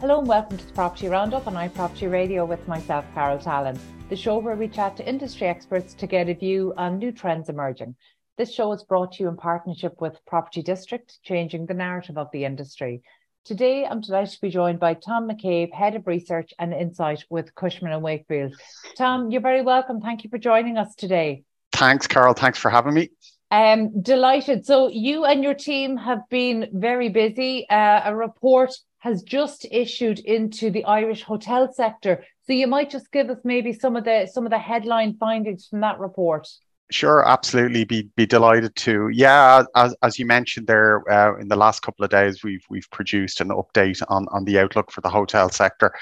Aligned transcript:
Hello 0.00 0.18
and 0.18 0.26
welcome 0.26 0.56
to 0.56 0.66
the 0.66 0.72
Property 0.72 1.08
Roundup 1.08 1.46
on 1.46 1.52
iProperty 1.52 2.10
Radio 2.10 2.46
with 2.46 2.66
myself, 2.66 3.04
Carol 3.12 3.38
Tallon, 3.38 3.78
the 4.08 4.16
show 4.16 4.38
where 4.38 4.56
we 4.56 4.66
chat 4.66 4.96
to 4.96 5.06
industry 5.06 5.46
experts 5.46 5.92
to 5.92 6.06
get 6.06 6.30
a 6.30 6.34
view 6.34 6.72
on 6.78 6.98
new 6.98 7.12
trends 7.12 7.50
emerging. 7.50 7.94
This 8.38 8.50
show 8.50 8.72
is 8.72 8.82
brought 8.82 9.12
to 9.12 9.22
you 9.22 9.28
in 9.28 9.36
partnership 9.36 10.00
with 10.00 10.16
Property 10.26 10.62
District, 10.62 11.18
changing 11.22 11.66
the 11.66 11.74
narrative 11.74 12.16
of 12.16 12.30
the 12.32 12.46
industry. 12.46 13.02
Today, 13.44 13.84
I'm 13.84 14.00
delighted 14.00 14.32
to 14.32 14.40
be 14.40 14.48
joined 14.48 14.80
by 14.80 14.94
Tom 14.94 15.28
McCabe, 15.28 15.70
Head 15.70 15.96
of 15.96 16.06
Research 16.06 16.54
and 16.58 16.72
Insight 16.72 17.22
with 17.28 17.54
Cushman 17.54 17.92
and 17.92 18.02
Wakefield. 18.02 18.54
Tom, 18.96 19.30
you're 19.30 19.42
very 19.42 19.60
welcome. 19.60 20.00
Thank 20.00 20.24
you 20.24 20.30
for 20.30 20.38
joining 20.38 20.78
us 20.78 20.94
today. 20.94 21.42
Thanks, 21.72 22.06
Carol. 22.06 22.32
Thanks 22.32 22.58
for 22.58 22.70
having 22.70 22.94
me. 22.94 23.10
Um, 23.50 24.00
delighted. 24.00 24.64
So, 24.64 24.88
you 24.88 25.26
and 25.26 25.44
your 25.44 25.52
team 25.52 25.98
have 25.98 26.20
been 26.30 26.70
very 26.72 27.10
busy. 27.10 27.68
Uh, 27.68 28.00
a 28.06 28.16
report 28.16 28.72
has 29.00 29.22
just 29.22 29.66
issued 29.70 30.18
into 30.20 30.70
the 30.70 30.84
Irish 30.84 31.22
hotel 31.22 31.72
sector. 31.72 32.24
So, 32.44 32.52
you 32.52 32.66
might 32.66 32.90
just 32.90 33.12
give 33.12 33.28
us 33.28 33.38
maybe 33.44 33.72
some 33.72 33.96
of 33.96 34.04
the 34.04 34.28
some 34.32 34.46
of 34.46 34.50
the 34.50 34.58
headline 34.58 35.16
findings 35.18 35.66
from 35.66 35.80
that 35.80 35.98
report. 35.98 36.48
Sure, 36.90 37.26
absolutely. 37.26 37.84
Be 37.84 38.10
be 38.16 38.26
delighted 38.26 38.74
to. 38.76 39.08
Yeah, 39.08 39.64
as, 39.76 39.94
as 40.02 40.18
you 40.18 40.26
mentioned 40.26 40.66
there, 40.66 41.08
uh, 41.10 41.38
in 41.38 41.48
the 41.48 41.56
last 41.56 41.80
couple 41.80 42.04
of 42.04 42.10
days, 42.10 42.42
we've 42.42 42.64
we've 42.68 42.90
produced 42.90 43.40
an 43.40 43.48
update 43.48 44.02
on 44.08 44.26
on 44.32 44.44
the 44.44 44.58
outlook 44.58 44.90
for 44.90 45.00
the 45.00 45.10
hotel 45.10 45.48
sector 45.48 45.92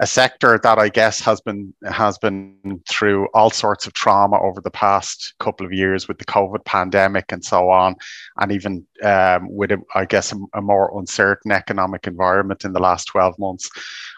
a 0.00 0.06
sector 0.06 0.58
that 0.62 0.78
I 0.78 0.88
guess 0.88 1.20
has 1.20 1.40
been 1.40 1.74
has 1.90 2.18
been 2.18 2.80
through 2.88 3.28
all 3.34 3.50
sorts 3.50 3.86
of 3.86 3.92
trauma 3.92 4.40
over 4.40 4.60
the 4.60 4.70
past 4.70 5.34
couple 5.38 5.66
of 5.66 5.72
years 5.72 6.08
with 6.08 6.18
the 6.18 6.24
COVID 6.24 6.64
pandemic 6.64 7.30
and 7.30 7.44
so 7.44 7.70
on, 7.70 7.96
and 8.38 8.52
even 8.52 8.86
um, 9.02 9.48
with 9.50 9.72
a, 9.72 9.78
I 9.94 10.04
guess 10.04 10.32
a, 10.32 10.36
a, 10.54 10.62
more 10.62 10.96
uncertain 10.98 11.52
economic 11.52 12.06
environment 12.06 12.64
in 12.64 12.72
the 12.72 12.80
last 12.80 13.06
twelve 13.06 13.38
months. 13.38 13.70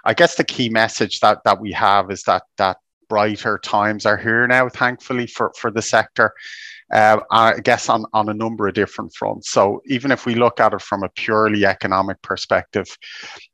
I 0.04 0.14
guess 0.14 0.36
the 0.36 0.44
key 0.44 0.68
message 0.68 1.20
that 1.20 1.38
that 1.44 1.60
we 1.60 1.72
have 1.72 2.10
is 2.10 2.22
that 2.24 2.42
that 2.58 2.78
brighter 3.14 3.58
times 3.58 4.06
are 4.06 4.16
here 4.16 4.46
now, 4.48 4.68
thankfully 4.68 5.26
for 5.26 5.52
for 5.60 5.70
the 5.70 5.82
sector 5.82 6.32
uh, 6.92 7.18
I 7.30 7.60
guess 7.60 7.88
on, 7.88 8.04
on 8.12 8.28
a 8.28 8.34
number 8.34 8.68
of 8.68 8.74
different 8.74 9.14
fronts. 9.14 9.50
So 9.50 9.82
even 9.86 10.12
if 10.12 10.26
we 10.26 10.34
look 10.34 10.60
at 10.60 10.74
it 10.74 10.82
from 10.82 11.02
a 11.02 11.08
purely 11.08 11.64
economic 11.64 12.20
perspective, 12.22 12.86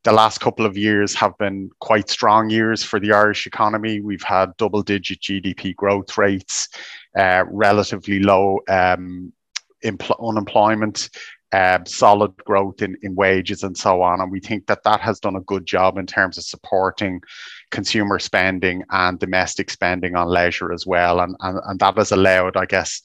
the 0.05 0.13
last 0.13 0.41
couple 0.41 0.67
of 0.67 0.77
years 0.77 1.15
have 1.15 1.37
been 1.39 1.71
quite 1.81 2.11
strong 2.11 2.51
years 2.51 2.83
for 2.83 2.99
the 2.99 3.13
Irish 3.13 3.47
economy. 3.47 4.01
We've 4.01 4.23
had 4.23 4.57
double 4.57 4.83
digit 4.83 5.21
GDP 5.21 5.75
growth 5.75 6.19
rates, 6.19 6.69
uh, 7.17 7.45
relatively 7.49 8.21
low 8.21 8.59
um, 8.69 9.33
impl- 9.85 10.21
unemployment. 10.21 11.09
Uh, 11.53 11.81
solid 11.85 12.31
growth 12.45 12.81
in, 12.81 12.97
in 13.03 13.13
wages 13.17 13.65
and 13.65 13.77
so 13.77 14.03
on. 14.03 14.21
And 14.21 14.31
we 14.31 14.39
think 14.39 14.67
that 14.67 14.85
that 14.85 15.01
has 15.01 15.19
done 15.19 15.35
a 15.35 15.41
good 15.41 15.67
job 15.67 15.99
in 15.99 16.07
terms 16.07 16.39
of 16.39 16.45
supporting 16.45 17.21
consumer 17.73 18.21
spending 18.21 18.85
and 18.91 19.19
domestic 19.19 19.69
spending 19.69 20.15
on 20.15 20.29
leisure 20.29 20.73
as 20.73 20.87
well. 20.87 21.19
And, 21.19 21.35
and, 21.41 21.59
and 21.67 21.81
that 21.81 21.97
has 21.97 22.13
allowed, 22.13 22.57
I 22.57 22.67
guess, 22.67 23.03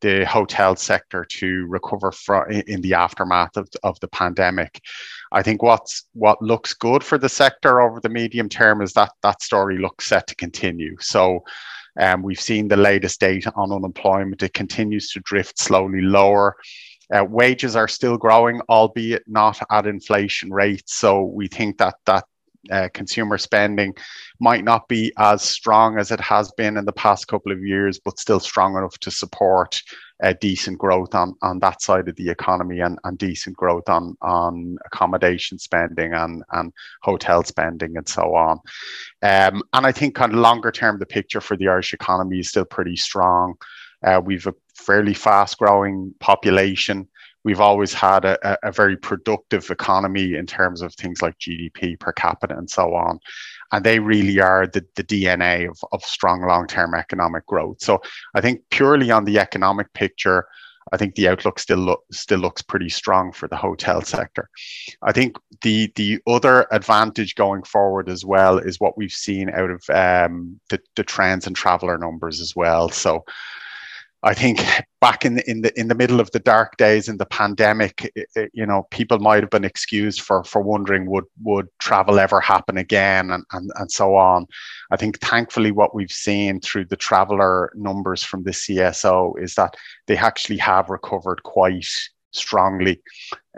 the 0.00 0.24
hotel 0.26 0.76
sector 0.76 1.24
to 1.24 1.66
recover 1.68 2.12
in 2.66 2.80
the 2.82 2.94
aftermath 2.94 3.56
of, 3.56 3.68
of 3.82 3.98
the 4.00 4.08
pandemic. 4.08 4.80
I 5.32 5.42
think 5.42 5.62
what's 5.62 6.06
what 6.12 6.40
looks 6.42 6.74
good 6.74 7.02
for 7.02 7.18
the 7.18 7.28
sector 7.28 7.80
over 7.80 8.00
the 8.00 8.08
medium 8.08 8.48
term 8.48 8.82
is 8.82 8.92
that 8.92 9.12
that 9.22 9.42
story 9.42 9.78
looks 9.78 10.06
set 10.06 10.26
to 10.28 10.34
continue. 10.34 10.96
So 11.00 11.44
um, 11.98 12.22
we've 12.22 12.40
seen 12.40 12.68
the 12.68 12.76
latest 12.76 13.20
data 13.20 13.52
on 13.56 13.72
unemployment; 13.72 14.42
it 14.42 14.52
continues 14.52 15.10
to 15.12 15.20
drift 15.20 15.58
slowly 15.58 16.02
lower. 16.02 16.56
Uh, 17.14 17.24
wages 17.24 17.76
are 17.76 17.88
still 17.88 18.16
growing, 18.16 18.60
albeit 18.68 19.22
not 19.26 19.60
at 19.70 19.86
inflation 19.86 20.52
rates. 20.52 20.94
So 20.94 21.22
we 21.22 21.48
think 21.48 21.78
that 21.78 21.94
that 22.06 22.24
uh, 22.70 22.88
consumer 22.92 23.38
spending 23.38 23.94
might 24.40 24.64
not 24.64 24.88
be 24.88 25.12
as 25.18 25.42
strong 25.42 25.98
as 25.98 26.10
it 26.10 26.20
has 26.20 26.50
been 26.52 26.76
in 26.76 26.84
the 26.84 26.92
past 26.92 27.28
couple 27.28 27.52
of 27.52 27.62
years, 27.62 27.98
but 27.98 28.18
still 28.18 28.40
strong 28.40 28.76
enough 28.76 28.98
to 28.98 29.10
support 29.10 29.80
uh, 30.22 30.32
decent 30.40 30.78
growth 30.78 31.14
on, 31.14 31.34
on 31.42 31.58
that 31.58 31.82
side 31.82 32.08
of 32.08 32.16
the 32.16 32.28
economy 32.28 32.80
and, 32.80 32.98
and 33.04 33.18
decent 33.18 33.56
growth 33.56 33.88
on, 33.88 34.16
on 34.22 34.76
accommodation 34.86 35.58
spending 35.58 36.14
and, 36.14 36.42
and 36.52 36.72
hotel 37.02 37.44
spending 37.44 37.96
and 37.96 38.08
so 38.08 38.34
on. 38.34 38.58
Um, 39.22 39.62
and 39.72 39.86
I 39.86 39.92
think 39.92 40.18
of 40.20 40.32
longer 40.32 40.72
term, 40.72 40.98
the 40.98 41.06
picture 41.06 41.40
for 41.40 41.56
the 41.56 41.68
Irish 41.68 41.92
economy 41.92 42.40
is 42.40 42.48
still 42.48 42.64
pretty 42.64 42.96
strong. 42.96 43.54
Uh, 44.04 44.20
we've 44.24 44.46
a 44.46 44.54
fairly 44.76 45.14
fast 45.14 45.58
growing 45.58 46.14
population 46.20 47.08
we've 47.46 47.60
always 47.60 47.94
had 47.94 48.24
a, 48.24 48.58
a, 48.66 48.72
very 48.72 48.96
productive 48.96 49.70
economy 49.70 50.34
in 50.34 50.46
terms 50.46 50.82
of 50.82 50.92
things 50.94 51.22
like 51.22 51.38
GDP 51.38 51.98
per 51.98 52.10
capita 52.12 52.58
and 52.58 52.68
so 52.68 52.92
on. 52.92 53.20
And 53.70 53.86
they 53.86 54.00
really 54.00 54.40
are 54.40 54.66
the, 54.66 54.84
the 54.96 55.04
DNA 55.04 55.70
of, 55.70 55.78
of 55.92 56.02
strong 56.02 56.42
long 56.42 56.66
term 56.66 56.92
economic 56.92 57.46
growth. 57.46 57.76
So 57.80 58.02
I 58.34 58.40
think 58.40 58.62
purely 58.70 59.12
on 59.12 59.24
the 59.24 59.38
economic 59.38 59.92
picture, 59.92 60.48
I 60.92 60.96
think 60.96 61.14
the 61.14 61.28
outlook 61.28 61.60
still 61.60 61.98
still 62.10 62.40
looks 62.40 62.62
pretty 62.62 62.88
strong 62.88 63.30
for 63.30 63.46
the 63.46 63.56
hotel 63.56 64.02
sector. 64.02 64.50
I 65.02 65.12
think 65.12 65.36
the 65.62 65.92
the 65.94 66.18
other 66.26 66.66
advantage 66.72 67.36
going 67.36 67.62
forward 67.62 68.08
as 68.08 68.24
well 68.24 68.58
is 68.58 68.80
what 68.80 68.98
we've 68.98 69.12
seen 69.12 69.50
out 69.50 69.70
of 69.70 69.82
um, 69.90 70.60
the, 70.70 70.80
the 70.96 71.04
trends 71.04 71.46
and 71.46 71.54
traveller 71.54 71.96
numbers 71.96 72.40
as 72.40 72.56
well. 72.56 72.88
So 72.88 73.24
I 74.22 74.34
think 74.34 74.60
back 75.00 75.24
in 75.24 75.36
the, 75.36 75.50
in 75.50 75.60
the 75.60 75.78
in 75.78 75.88
the 75.88 75.94
middle 75.94 76.20
of 76.20 76.30
the 76.30 76.40
dark 76.40 76.76
days 76.78 77.08
in 77.08 77.18
the 77.18 77.26
pandemic, 77.26 78.10
it, 78.14 78.28
it, 78.34 78.50
you 78.54 78.64
know, 78.64 78.86
people 78.90 79.18
might 79.18 79.42
have 79.42 79.50
been 79.50 79.64
excused 79.64 80.22
for 80.22 80.42
for 80.44 80.62
wondering 80.62 81.06
would 81.06 81.26
would 81.42 81.68
travel 81.78 82.18
ever 82.18 82.40
happen 82.40 82.78
again 82.78 83.30
and, 83.30 83.44
and 83.52 83.70
and 83.76 83.90
so 83.90 84.16
on. 84.16 84.46
I 84.90 84.96
think 84.96 85.20
thankfully 85.20 85.70
what 85.70 85.94
we've 85.94 86.10
seen 86.10 86.60
through 86.60 86.86
the 86.86 86.96
traveller 86.96 87.72
numbers 87.74 88.24
from 88.24 88.42
the 88.42 88.52
CSO 88.52 89.40
is 89.40 89.54
that 89.54 89.76
they 90.06 90.16
actually 90.16 90.58
have 90.58 90.88
recovered 90.90 91.42
quite 91.42 91.86
strongly. 92.32 93.00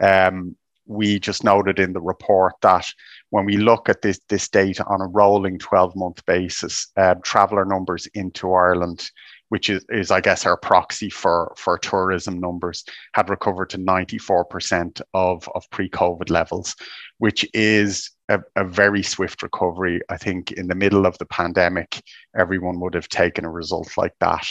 Um, 0.02 0.56
we 0.86 1.20
just 1.20 1.44
noted 1.44 1.78
in 1.78 1.92
the 1.92 2.00
report 2.00 2.54
that 2.62 2.86
when 3.30 3.44
we 3.44 3.58
look 3.58 3.88
at 3.88 4.02
this 4.02 4.20
this 4.28 4.48
data 4.48 4.84
on 4.86 5.00
a 5.00 5.06
rolling 5.06 5.58
12 5.58 5.94
month 5.94 6.24
basis, 6.26 6.88
uh, 6.96 7.14
traveller 7.22 7.64
numbers 7.64 8.06
into 8.14 8.52
Ireland 8.52 9.10
which 9.48 9.70
is, 9.70 9.84
is 9.90 10.10
I 10.10 10.20
guess 10.20 10.46
our 10.46 10.56
proxy 10.56 11.10
for 11.10 11.52
for 11.56 11.78
tourism 11.78 12.38
numbers, 12.40 12.84
had 13.14 13.30
recovered 13.30 13.70
to 13.70 13.78
94% 13.78 15.00
of, 15.14 15.48
of 15.54 15.68
pre-COVID 15.70 16.30
levels, 16.30 16.76
which 17.18 17.46
is 17.54 18.10
a, 18.28 18.40
a, 18.56 18.64
very 18.64 19.02
swift 19.02 19.42
recovery. 19.42 20.00
I 20.10 20.16
think 20.16 20.52
in 20.52 20.68
the 20.68 20.74
middle 20.74 21.06
of 21.06 21.16
the 21.18 21.26
pandemic, 21.26 22.02
everyone 22.36 22.78
would 22.80 22.94
have 22.94 23.08
taken 23.08 23.44
a 23.44 23.50
result 23.50 23.90
like 23.96 24.14
that. 24.20 24.46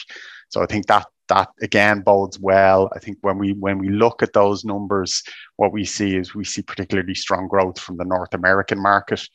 So 0.50 0.64
I 0.64 0.66
think 0.66 0.88
that 0.88 1.06
that 1.28 1.50
again 1.62 2.02
bodes 2.02 2.40
well. 2.40 2.90
I 2.96 3.00
think 3.00 3.18
when 3.22 3.38
we 3.38 3.54
when 3.54 3.80
we 3.80 3.90
look 3.90 4.24
at 4.24 4.34
those 4.34 4.64
numbers, 4.64 5.22
what 5.58 5.74
we 5.74 5.86
see 5.86 6.16
is 6.16 6.34
we 6.34 6.46
see 6.46 6.62
particularly 6.62 7.16
strong 7.16 7.48
growth 7.48 7.80
from 7.80 7.98
the 7.98 8.06
North 8.06 8.34
American 8.34 8.82
market 8.82 9.28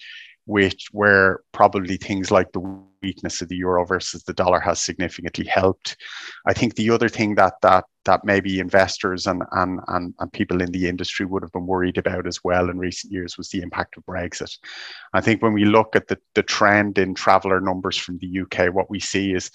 which 0.47 0.87
where 0.93 1.41
probably 1.53 1.97
things 1.97 2.31
like 2.31 2.51
the 2.53 2.83
weakness 3.03 3.43
of 3.43 3.49
the 3.49 3.57
euro 3.57 3.85
versus 3.85 4.23
the 4.25 4.33
dollar 4.33 4.61
has 4.61 4.81
significantly 4.81 5.47
helped. 5.47 5.97
I 6.47 6.53
think 6.53 6.75
the 6.75 6.91
other 6.91 7.09
thing 7.09 7.35
that 7.37 7.55
that 7.63 7.85
that 8.05 8.25
maybe 8.25 8.59
investors 8.59 9.29
and, 9.29 9.45
and, 9.53 9.79
and, 9.89 10.13
and 10.19 10.33
people 10.33 10.61
in 10.61 10.73
the 10.73 10.89
industry 10.89 11.25
would 11.25 11.43
have 11.43 11.53
been 11.53 11.67
worried 11.67 11.99
about 11.99 12.27
as 12.27 12.43
well 12.43 12.69
in 12.69 12.77
recent 12.77 13.13
years 13.13 13.39
was 13.39 13.49
the 13.51 13.63
impact 13.63 13.97
of 13.97 14.05
Brexit. 14.07 14.59
I 15.13 15.21
think 15.21 15.41
when 15.41 15.53
we 15.53 15.65
look 15.65 15.95
at 15.95 16.09
the, 16.09 16.19
the 16.35 16.43
trend 16.43 16.99
in 16.99 17.15
traveller 17.15 17.61
numbers 17.61 17.97
from 17.97 18.19
the 18.19 18.41
UK, 18.41 18.75
what 18.75 18.91
we 18.91 18.99
see 18.99 19.33
is 19.33 19.53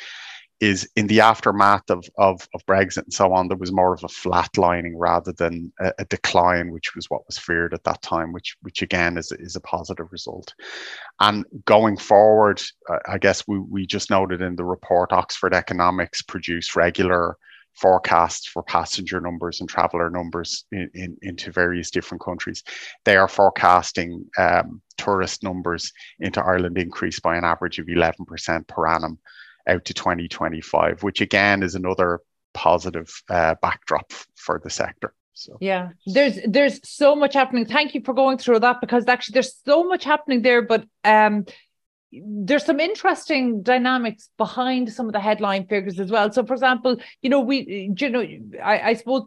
is 0.59 0.89
in 0.95 1.05
the 1.07 1.21
aftermath 1.21 1.89
of, 1.89 2.03
of, 2.17 2.47
of 2.53 2.65
Brexit 2.65 3.03
and 3.03 3.13
so 3.13 3.31
on, 3.31 3.47
there 3.47 3.57
was 3.57 3.71
more 3.71 3.93
of 3.93 4.03
a 4.03 4.07
flatlining 4.07 4.93
rather 4.95 5.31
than 5.33 5.71
a, 5.79 5.93
a, 5.99 6.05
decline, 6.05 6.71
which 6.71 6.95
was 6.95 7.09
what 7.09 7.25
was 7.27 7.37
feared 7.37 7.73
at 7.73 7.83
that 7.83 8.01
time, 8.01 8.33
which 8.33 8.57
which 8.61 8.81
again 8.81 9.17
is, 9.17 9.31
is 9.33 9.55
a 9.55 9.61
positive 9.61 10.07
result. 10.11 10.53
And 11.19 11.45
going 11.65 11.97
forward, 11.97 12.61
I 13.07 13.19
guess 13.19 13.43
we, 13.47 13.59
we 13.59 13.85
just 13.85 14.09
noted 14.09 14.41
in 14.41 14.55
the 14.55 14.65
report, 14.65 15.13
Oxford 15.13 15.53
Economics 15.53 16.23
produced 16.23 16.75
regular 16.75 17.37
forecasts 17.75 18.47
for 18.47 18.63
passenger 18.63 19.21
numbers 19.21 19.59
and 19.59 19.69
traveller 19.69 20.09
numbers 20.09 20.65
in, 20.71 20.89
in, 20.95 21.17
into 21.21 21.51
various 21.51 21.91
different 21.91 22.23
countries. 22.23 22.63
They 23.05 23.15
are 23.17 23.27
forecasting 23.27 24.25
um, 24.39 24.81
tourist 24.97 25.43
numbers 25.43 25.93
into 26.19 26.41
Ireland 26.41 26.79
increase 26.79 27.19
by 27.19 27.37
an 27.37 27.43
average 27.43 27.77
of 27.77 27.85
11% 27.85 28.67
per 28.67 28.87
annum 28.87 29.19
out 29.67 29.85
to 29.85 29.93
2025, 29.93 31.03
which 31.03 31.21
again 31.21 31.63
is 31.63 31.75
another 31.75 32.21
positive 32.53 33.21
uh, 33.29 33.55
backdrop 33.61 34.11
for 34.35 34.59
the 34.63 34.69
sector. 34.69 35.13
So 35.33 35.57
yeah, 35.61 35.89
there's 36.07 36.39
there's 36.47 36.79
so 36.83 37.15
much 37.15 37.35
happening. 37.35 37.65
Thank 37.65 37.93
you 37.93 38.01
for 38.03 38.13
going 38.13 38.39
through 38.39 38.59
that 38.61 38.81
because 38.81 39.07
actually 39.07 39.33
there's 39.33 39.55
so 39.63 39.83
much 39.83 40.03
happening 40.03 40.41
there, 40.41 40.63
but 40.63 40.85
um 41.03 41.45
there's 42.11 42.65
some 42.65 42.79
interesting 42.79 43.61
dynamics 43.61 44.29
behind 44.37 44.91
some 44.91 45.07
of 45.07 45.13
the 45.13 45.19
headline 45.19 45.67
figures 45.67 45.99
as 45.99 46.09
well. 46.09 46.31
So, 46.31 46.45
for 46.45 46.53
example, 46.53 46.97
you 47.21 47.29
know, 47.29 47.41
we, 47.41 47.93
you 47.99 48.09
know, 48.09 48.25
I, 48.63 48.79
I 48.79 48.93
suppose 48.93 49.23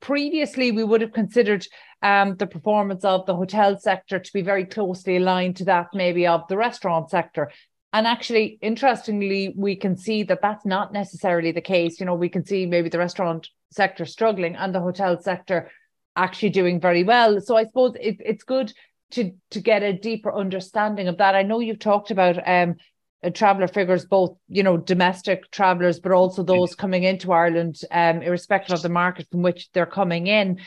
previously 0.00 0.72
we 0.72 0.84
would 0.84 1.00
have 1.00 1.12
considered 1.12 1.66
um, 2.02 2.36
the 2.36 2.46
performance 2.46 3.04
of 3.04 3.26
the 3.26 3.34
hotel 3.34 3.78
sector 3.78 4.18
to 4.18 4.32
be 4.32 4.42
very 4.42 4.64
closely 4.64 5.16
aligned 5.16 5.56
to 5.56 5.64
that 5.66 5.88
maybe 5.92 6.26
of 6.26 6.46
the 6.48 6.56
restaurant 6.56 7.10
sector. 7.10 7.50
And 7.92 8.06
actually, 8.06 8.58
interestingly, 8.60 9.54
we 9.56 9.76
can 9.76 9.96
see 9.96 10.22
that 10.24 10.42
that's 10.42 10.66
not 10.66 10.92
necessarily 10.92 11.52
the 11.52 11.60
case. 11.60 11.98
You 11.98 12.06
know, 12.06 12.14
we 12.14 12.28
can 12.28 12.44
see 12.44 12.66
maybe 12.66 12.88
the 12.88 12.98
restaurant 12.98 13.48
sector 13.70 14.04
struggling 14.04 14.56
and 14.56 14.74
the 14.74 14.80
hotel 14.80 15.20
sector 15.20 15.70
actually 16.14 16.50
doing 16.50 16.80
very 16.80 17.04
well. 17.04 17.40
So 17.40 17.56
I 17.56 17.64
suppose 17.64 17.94
it, 18.00 18.16
it's 18.20 18.44
good 18.44 18.72
to 19.12 19.32
to 19.50 19.60
get 19.60 19.82
a 19.82 19.92
deeper 19.92 20.34
understanding 20.34 21.08
of 21.08 21.18
that. 21.18 21.34
I 21.34 21.42
know 21.42 21.60
you've 21.60 21.78
talked 21.78 22.10
about 22.10 22.36
um, 22.46 22.76
uh, 23.22 23.30
traveller 23.30 23.68
figures, 23.68 24.04
both 24.04 24.36
you 24.48 24.62
know 24.62 24.76
domestic 24.76 25.50
travellers, 25.50 26.00
but 26.00 26.12
also 26.12 26.42
those 26.42 26.74
coming 26.74 27.04
into 27.04 27.32
Ireland, 27.32 27.80
um, 27.90 28.22
irrespective 28.22 28.74
of 28.74 28.82
the 28.82 28.88
market 28.88 29.28
from 29.30 29.42
which 29.42 29.70
they're 29.72 29.86
coming 29.86 30.26
in. 30.26 30.58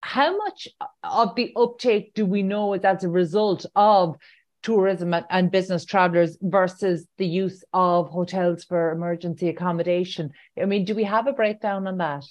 How 0.00 0.36
much 0.36 0.68
of 1.02 1.34
the 1.34 1.52
uptake 1.56 2.14
do 2.14 2.24
we 2.24 2.42
know 2.42 2.74
is 2.74 2.84
as 2.84 3.02
a 3.02 3.08
result 3.08 3.66
of 3.74 4.16
tourism 4.62 5.14
and 5.30 5.50
business 5.50 5.84
travellers 5.84 6.36
versus 6.40 7.06
the 7.16 7.26
use 7.26 7.64
of 7.72 8.08
hotels 8.08 8.64
for 8.64 8.90
emergency 8.90 9.48
accommodation? 9.48 10.30
I 10.60 10.64
mean, 10.64 10.84
do 10.84 10.94
we 10.94 11.04
have 11.04 11.26
a 11.26 11.32
breakdown 11.32 11.86
on 11.86 11.98
that? 11.98 12.24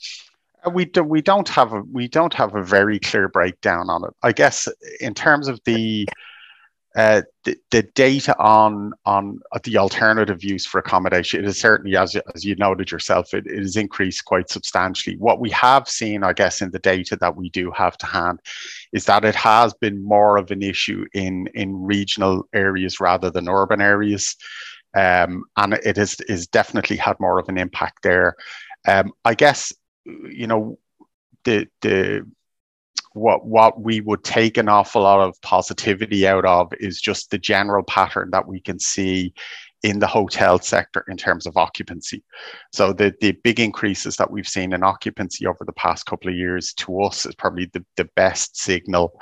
Uh, 0.65 0.69
we 0.69 0.85
do, 0.85 1.03
we 1.03 1.21
don't 1.21 1.49
have 1.49 1.73
a 1.73 1.81
we 1.81 2.07
don't 2.07 2.33
have 2.33 2.55
a 2.55 2.63
very 2.63 2.99
clear 2.99 3.29
breakdown 3.29 3.89
on 3.89 4.03
it. 4.03 4.13
I 4.23 4.31
guess 4.31 4.67
in 4.99 5.13
terms 5.13 5.47
of 5.47 5.59
the 5.65 6.07
uh, 6.97 7.21
the, 7.43 7.55
the, 7.69 7.83
data 7.93 8.35
on 8.39 8.91
on 9.05 9.39
the 9.63 9.77
alternative 9.77 10.43
use 10.43 10.65
for 10.65 10.79
accommodation, 10.79 11.39
it 11.39 11.47
is 11.47 11.59
certainly, 11.59 11.95
as, 11.95 12.15
as 12.33 12.43
you 12.43 12.55
noted 12.55 12.89
yourself, 12.89 13.35
it, 13.35 13.45
it 13.45 13.59
has 13.59 13.75
increased 13.75 14.25
quite 14.25 14.49
substantially. 14.49 15.15
What 15.17 15.39
we 15.39 15.51
have 15.51 15.87
seen, 15.87 16.23
I 16.23 16.33
guess, 16.33 16.59
in 16.59 16.71
the 16.71 16.79
data 16.79 17.15
that 17.17 17.35
we 17.35 17.51
do 17.51 17.69
have 17.69 17.99
to 17.99 18.07
hand, 18.07 18.39
is 18.93 19.05
that 19.05 19.25
it 19.25 19.35
has 19.35 19.75
been 19.75 20.03
more 20.03 20.37
of 20.37 20.49
an 20.49 20.63
issue 20.63 21.05
in 21.13 21.45
in 21.53 21.83
regional 21.83 22.47
areas 22.51 22.99
rather 22.99 23.29
than 23.29 23.47
urban 23.47 23.79
areas, 23.79 24.35
um, 24.95 25.43
and 25.55 25.75
it 25.75 25.97
has 25.97 26.19
is 26.21 26.47
definitely 26.47 26.97
had 26.97 27.19
more 27.19 27.37
of 27.37 27.47
an 27.47 27.59
impact 27.59 28.01
there. 28.01 28.35
Um, 28.87 29.13
I 29.23 29.35
guess 29.35 29.71
you 30.03 30.47
know 30.47 30.79
the 31.43 31.67
the 31.81 32.25
what 33.17 33.45
what 33.45 33.81
we 33.81 34.01
would 34.01 34.23
take 34.23 34.57
an 34.57 34.69
awful 34.69 35.01
lot 35.01 35.19
of 35.19 35.39
positivity 35.41 36.27
out 36.27 36.45
of 36.45 36.71
is 36.79 37.01
just 37.01 37.31
the 37.31 37.37
general 37.37 37.83
pattern 37.83 38.29
that 38.31 38.47
we 38.47 38.59
can 38.61 38.79
see 38.79 39.33
in 39.83 39.99
the 39.99 40.07
hotel 40.07 40.59
sector 40.59 41.05
in 41.07 41.17
terms 41.17 41.45
of 41.45 41.55
occupancy. 41.55 42.23
So 42.73 42.93
the, 42.93 43.13
the 43.21 43.33
big 43.43 43.59
increases 43.59 44.17
that 44.17 44.31
we've 44.31 44.47
seen 44.47 44.73
in 44.73 44.83
occupancy 44.83 45.45
over 45.45 45.63
the 45.65 45.73
past 45.73 46.05
couple 46.05 46.29
of 46.29 46.35
years 46.35 46.73
to 46.73 47.03
us 47.03 47.25
is 47.25 47.35
probably 47.35 47.69
the, 47.73 47.85
the 47.95 48.09
best 48.15 48.57
signal 48.57 49.19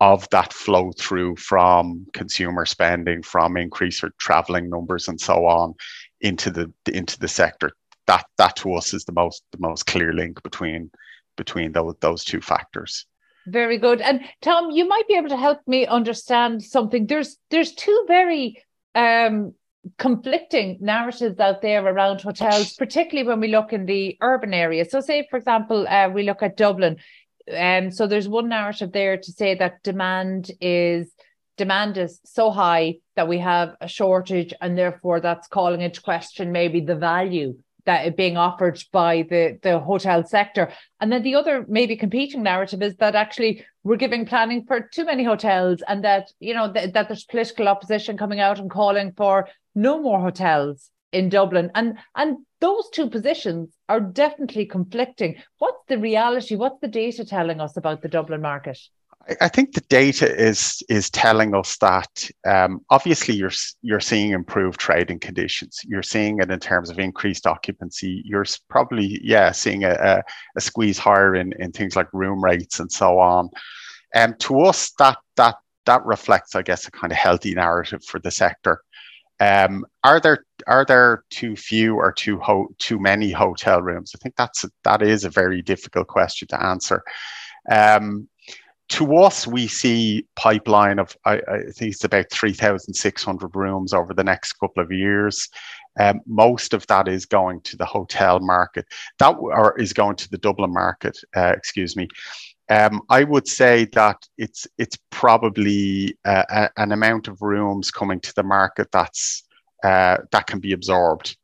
of 0.00 0.28
that 0.30 0.52
flow 0.52 0.92
through 0.98 1.36
from 1.36 2.06
consumer 2.12 2.66
spending, 2.66 3.22
from 3.22 3.56
increase 3.56 4.02
or 4.02 4.10
traveling 4.18 4.68
numbers 4.68 5.08
and 5.08 5.20
so 5.20 5.46
on 5.46 5.74
into 6.20 6.50
the 6.50 6.70
into 6.92 7.18
the 7.18 7.28
sector. 7.28 7.70
That 8.06 8.26
that 8.36 8.56
to 8.56 8.74
us 8.74 8.92
is 8.92 9.04
the 9.04 9.12
most 9.12 9.44
the 9.52 9.58
most 9.60 9.86
clear 9.86 10.12
link 10.12 10.42
between 10.42 10.90
between 11.36 11.72
those 11.72 11.94
those 12.00 12.24
two 12.24 12.40
factors. 12.40 13.06
Very 13.46 13.78
good. 13.78 14.00
And 14.00 14.20
Tom, 14.40 14.70
you 14.70 14.88
might 14.88 15.06
be 15.06 15.14
able 15.14 15.28
to 15.28 15.36
help 15.36 15.60
me 15.66 15.86
understand 15.86 16.62
something. 16.62 17.06
There's 17.06 17.36
there's 17.50 17.74
two 17.74 18.04
very 18.08 18.62
um, 18.94 19.54
conflicting 19.98 20.78
narratives 20.80 21.38
out 21.38 21.60
there 21.60 21.84
around 21.84 22.22
hotels, 22.22 22.72
particularly 22.74 23.28
when 23.28 23.40
we 23.40 23.48
look 23.48 23.72
in 23.72 23.86
the 23.86 24.16
urban 24.20 24.54
area. 24.54 24.84
So, 24.84 25.00
say 25.00 25.26
for 25.28 25.36
example, 25.36 25.86
uh, 25.88 26.08
we 26.08 26.22
look 26.22 26.42
at 26.42 26.56
Dublin. 26.56 26.96
Um, 27.54 27.90
so 27.90 28.06
there's 28.06 28.28
one 28.28 28.48
narrative 28.48 28.92
there 28.92 29.18
to 29.18 29.32
say 29.32 29.54
that 29.56 29.82
demand 29.82 30.50
is 30.62 31.12
demand 31.58 31.98
is 31.98 32.20
so 32.24 32.50
high 32.50 32.96
that 33.16 33.28
we 33.28 33.38
have 33.38 33.76
a 33.80 33.88
shortage, 33.88 34.54
and 34.60 34.78
therefore 34.78 35.20
that's 35.20 35.48
calling 35.48 35.82
into 35.82 36.00
question 36.00 36.52
maybe 36.52 36.80
the 36.80 36.96
value 36.96 37.56
that 37.86 38.16
being 38.16 38.36
offered 38.36 38.82
by 38.92 39.22
the 39.28 39.58
the 39.62 39.78
hotel 39.78 40.24
sector. 40.24 40.72
And 41.00 41.12
then 41.12 41.22
the 41.22 41.34
other 41.34 41.64
maybe 41.68 41.96
competing 41.96 42.42
narrative 42.42 42.82
is 42.82 42.96
that 42.96 43.14
actually 43.14 43.64
we're 43.82 43.96
giving 43.96 44.26
planning 44.26 44.64
for 44.66 44.80
too 44.80 45.04
many 45.04 45.24
hotels 45.24 45.82
and 45.86 46.04
that 46.04 46.30
you 46.40 46.54
know 46.54 46.72
th- 46.72 46.92
that 46.92 47.08
there's 47.08 47.24
political 47.24 47.68
opposition 47.68 48.16
coming 48.16 48.40
out 48.40 48.58
and 48.58 48.70
calling 48.70 49.12
for 49.12 49.48
no 49.74 50.00
more 50.00 50.20
hotels 50.20 50.90
in 51.12 51.28
Dublin. 51.28 51.70
And 51.74 51.98
and 52.14 52.38
those 52.60 52.88
two 52.90 53.08
positions 53.10 53.70
are 53.88 54.00
definitely 54.00 54.66
conflicting. 54.66 55.36
What's 55.58 55.84
the 55.88 55.98
reality? 55.98 56.56
What's 56.56 56.80
the 56.80 56.88
data 56.88 57.24
telling 57.24 57.60
us 57.60 57.76
about 57.76 58.02
the 58.02 58.08
Dublin 58.08 58.40
market 58.40 58.78
I 59.40 59.48
think 59.48 59.72
the 59.72 59.80
data 59.82 60.34
is 60.34 60.82
is 60.88 61.08
telling 61.08 61.54
us 61.54 61.76
that 61.78 62.30
um, 62.46 62.80
obviously 62.90 63.34
you're 63.34 63.52
you're 63.82 64.00
seeing 64.00 64.32
improved 64.32 64.78
trading 64.78 65.18
conditions. 65.18 65.80
You're 65.84 66.02
seeing 66.02 66.40
it 66.40 66.50
in 66.50 66.60
terms 66.60 66.90
of 66.90 66.98
increased 66.98 67.46
occupancy. 67.46 68.22
You're 68.24 68.44
probably 68.68 69.20
yeah 69.22 69.52
seeing 69.52 69.84
a, 69.84 70.22
a, 70.56 70.60
squeeze 70.60 70.98
higher 70.98 71.34
in, 71.34 71.52
in 71.58 71.72
things 71.72 71.96
like 71.96 72.12
room 72.12 72.42
rates 72.44 72.80
and 72.80 72.90
so 72.90 73.18
on. 73.18 73.50
And 74.14 74.32
um, 74.32 74.38
to 74.40 74.60
us, 74.60 74.92
that 74.98 75.18
that 75.36 75.56
that 75.86 76.04
reflects, 76.04 76.54
I 76.54 76.62
guess, 76.62 76.86
a 76.86 76.90
kind 76.90 77.12
of 77.12 77.18
healthy 77.18 77.54
narrative 77.54 78.04
for 78.04 78.20
the 78.20 78.30
sector. 78.30 78.82
Um, 79.40 79.84
are 80.04 80.20
there 80.20 80.44
are 80.66 80.84
there 80.84 81.24
too 81.30 81.56
few 81.56 81.96
or 81.96 82.12
too 82.12 82.38
ho- 82.38 82.74
too 82.78 82.98
many 82.98 83.32
hotel 83.32 83.80
rooms? 83.82 84.12
I 84.14 84.18
think 84.22 84.36
that's 84.36 84.64
a, 84.64 84.70
that 84.84 85.02
is 85.02 85.24
a 85.24 85.30
very 85.30 85.62
difficult 85.62 86.08
question 86.08 86.48
to 86.48 86.62
answer. 86.62 87.02
Um, 87.70 88.28
to 88.94 89.16
us, 89.16 89.44
we 89.44 89.66
see 89.66 90.24
pipeline 90.36 91.00
of 91.00 91.16
I, 91.24 91.34
I 91.48 91.58
think 91.72 91.92
it's 91.92 92.04
about 92.04 92.30
three 92.30 92.52
thousand 92.52 92.94
six 92.94 93.24
hundred 93.24 93.56
rooms 93.56 93.92
over 93.92 94.14
the 94.14 94.22
next 94.24 94.52
couple 94.54 94.82
of 94.82 94.92
years. 94.92 95.48
Um, 95.98 96.20
most 96.26 96.74
of 96.74 96.86
that 96.86 97.08
is 97.08 97.26
going 97.26 97.60
to 97.62 97.76
the 97.76 97.84
hotel 97.84 98.38
market. 98.38 98.86
That 99.18 99.36
or 99.38 99.78
is 99.80 99.92
going 99.92 100.16
to 100.16 100.30
the 100.30 100.38
Dublin 100.38 100.72
market. 100.72 101.18
Uh, 101.36 101.54
excuse 101.56 101.96
me. 101.96 102.08
Um, 102.70 103.02
I 103.10 103.24
would 103.24 103.48
say 103.48 103.86
that 103.94 104.16
it's 104.38 104.66
it's 104.78 104.98
probably 105.10 106.16
uh, 106.24 106.44
a, 106.48 106.70
an 106.76 106.92
amount 106.92 107.26
of 107.26 107.42
rooms 107.42 107.90
coming 107.90 108.20
to 108.20 108.34
the 108.34 108.44
market 108.44 108.88
that's 108.92 109.42
uh, 109.82 110.18
that 110.30 110.46
can 110.46 110.60
be 110.60 110.72
absorbed, 110.72 111.36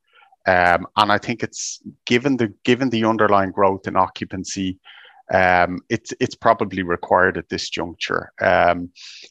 um, 0.46 0.86
and 0.96 1.10
I 1.10 1.18
think 1.18 1.42
it's 1.42 1.82
given 2.06 2.36
the 2.36 2.54
given 2.64 2.90
the 2.90 3.04
underlying 3.04 3.50
growth 3.50 3.88
in 3.88 3.96
occupancy 3.96 4.78
um, 5.32 5.78
it's 5.88 6.12
it's 6.20 6.34
probably 6.34 6.82
required 6.82 7.38
at 7.38 7.48
this 7.48 7.70
juncture. 7.70 8.32
Um, 8.40 8.90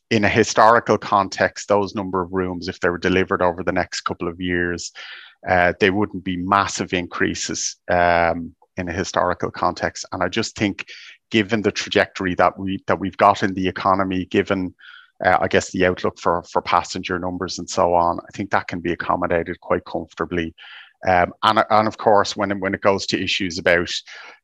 in 0.10 0.24
a 0.24 0.30
historical 0.30 0.98
context, 0.98 1.68
those 1.68 1.96
number 1.96 2.22
of 2.22 2.34
rooms, 2.34 2.68
if 2.68 2.80
they 2.80 2.90
were 2.90 2.98
delivered 2.98 3.42
over 3.42 3.64
the 3.64 3.72
next 3.72 4.02
couple 4.02 4.28
of 4.28 4.40
years, 4.40 4.92
uh, 5.48 5.74
they 5.80 5.90
wouldn't 5.90 6.24
be 6.24 6.38
massive 6.38 6.94
increases 6.94 7.76
um, 7.92 8.56
in 8.78 8.88
a 8.88 8.94
historical 8.94 9.52
context. 9.52 10.06
And 10.12 10.24
I 10.24 10.30
just 10.30 10.56
think, 10.56 10.86
given 11.32 11.62
the 11.62 11.72
trajectory 11.72 12.34
that 12.36 12.58
we 12.58 12.82
that 12.88 13.00
we've 13.00 13.18
got 13.18 13.44
in 13.44 13.54
the 13.54 13.68
economy, 13.68 14.26
given 14.26 14.74
uh, 15.24 15.38
I 15.42 15.48
guess 15.50 15.72
the 15.72 15.86
outlook 15.86 16.18
for 16.20 16.44
for 16.44 16.62
passenger 16.62 17.20
numbers 17.20 17.60
and 17.60 17.70
so 17.70 17.94
on, 17.94 18.20
I 18.20 18.32
think 18.36 18.52
that 18.52 18.68
can 18.68 18.80
be 18.80 18.94
accommodated 18.94 19.60
quite 19.60 19.84
comfortably. 19.86 20.56
Um, 21.08 21.34
and, 21.44 21.64
and 21.70 21.88
of 21.88 21.98
course, 21.98 22.36
when 22.36 22.58
when 22.60 22.74
it 22.74 22.82
goes 22.82 23.06
to 23.08 23.22
issues 23.22 23.58
about 23.58 23.92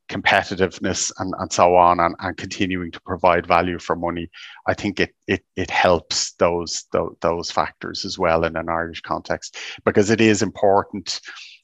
competitiveness 0.10 1.12
and, 1.20 1.34
and 1.40 1.52
so 1.52 1.76
on 1.76 2.00
and, 2.00 2.16
and 2.20 2.38
continuing 2.38 2.92
to 2.92 3.02
provide 3.02 3.48
value 3.48 3.80
for 3.80 3.96
money 3.96 4.30
i 4.68 4.74
think 4.74 5.00
it 5.00 5.16
it, 5.28 5.44
it 5.56 5.72
helps 5.72 6.34
those, 6.34 6.86
those 6.92 7.16
those 7.22 7.50
factors 7.50 8.06
as 8.06 8.20
well 8.20 8.44
in 8.44 8.56
an 8.56 8.70
irish 8.70 9.02
context 9.02 9.58
because 9.84 10.10
it 10.12 10.22
is 10.22 10.42
important 10.42 11.20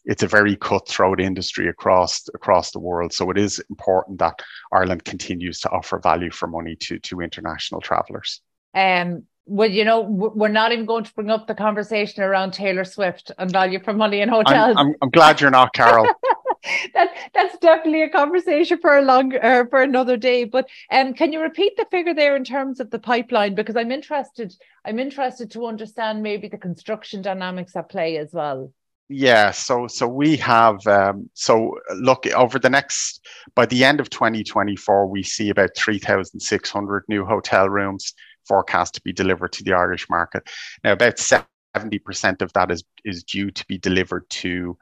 it's 0.06 0.24
a 0.24 0.28
very 0.28 0.56
cutthroat 0.56 1.22
industry 1.22 1.68
across 1.68 2.28
across 2.34 2.72
the 2.72 2.80
world 2.80 3.14
so 3.14 3.30
it 3.30 3.38
is 3.38 3.64
important 3.70 4.18
that 4.18 4.42
ireland 4.74 5.04
continues 5.04 5.60
to 5.60 5.70
offer 5.70 6.00
value 6.00 6.32
for 6.32 6.48
money 6.48 6.76
to 6.76 6.98
to 7.00 7.22
international 7.22 7.80
travelers 7.80 8.42
um 8.74 9.24
well, 9.48 9.70
you 9.70 9.84
know, 9.84 10.02
we're 10.02 10.48
not 10.48 10.72
even 10.72 10.86
going 10.86 11.04
to 11.04 11.14
bring 11.14 11.30
up 11.30 11.48
the 11.48 11.56
conversation 11.56 12.24
around 12.24 12.52
Taylor 12.52 12.86
Swift 12.86 13.32
and 13.38 13.52
value 13.52 13.84
for 13.84 13.92
money 13.92 14.22
in 14.22 14.30
hotels. 14.30 14.76
I'm, 14.78 14.88
I'm, 14.90 14.96
I'm 15.02 15.10
glad 15.10 15.42
you're 15.42 15.50
not, 15.50 15.74
Carol. 15.74 16.08
that 16.94 17.10
that's 17.34 17.58
definitely 17.58 18.04
a 18.04 18.10
conversation 18.10 18.80
for 18.80 18.98
a 18.98 19.02
long 19.02 19.36
uh, 19.36 19.66
for 19.70 19.82
another 19.82 20.18
day. 20.18 20.44
But 20.44 20.70
um, 20.92 21.14
can 21.14 21.34
you 21.34 21.42
repeat 21.42 21.76
the 21.78 21.86
figure 21.90 22.14
there 22.14 22.36
in 22.36 22.44
terms 22.44 22.80
of 22.80 22.90
the 22.92 23.00
pipeline? 23.00 23.56
Because 23.56 23.76
I'm 23.76 23.92
interested. 23.92 24.56
I'm 24.86 25.00
interested 25.00 25.52
to 25.52 25.66
understand 25.66 26.22
maybe 26.24 26.48
the 26.48 26.58
construction 26.58 27.22
dynamics 27.22 27.76
at 27.76 27.90
play 27.90 28.18
as 28.18 28.32
well. 28.34 28.72
Yeah, 29.10 29.52
so 29.52 29.88
so 29.88 30.08
we 30.08 30.38
have 30.38 30.86
um, 30.88 31.30
so 31.34 31.78
look 31.96 32.26
over 32.28 32.60
the 32.60 32.70
next 32.70 33.26
by 33.56 33.66
the 33.66 33.84
end 33.84 34.00
of 34.00 34.10
2024, 34.10 35.08
we 35.08 35.24
see 35.24 35.50
about 35.50 35.72
3,600 35.76 37.04
new 37.10 37.26
hotel 37.26 37.70
rooms 37.70 38.14
forecast 38.48 38.96
to 38.96 39.02
be 39.02 39.12
delivered 39.12 39.52
to 39.54 39.64
the 39.64 39.74
Irish 39.74 40.10
market. 40.10 40.50
Now, 40.84 40.94
about 40.94 41.18
70% 41.18 42.42
of 42.42 42.54
that 42.54 42.72
is 42.72 42.84
is 43.04 43.24
due 43.24 43.52
to 43.52 43.66
be 43.68 43.78
delivered 43.78 44.30
to 44.30 44.78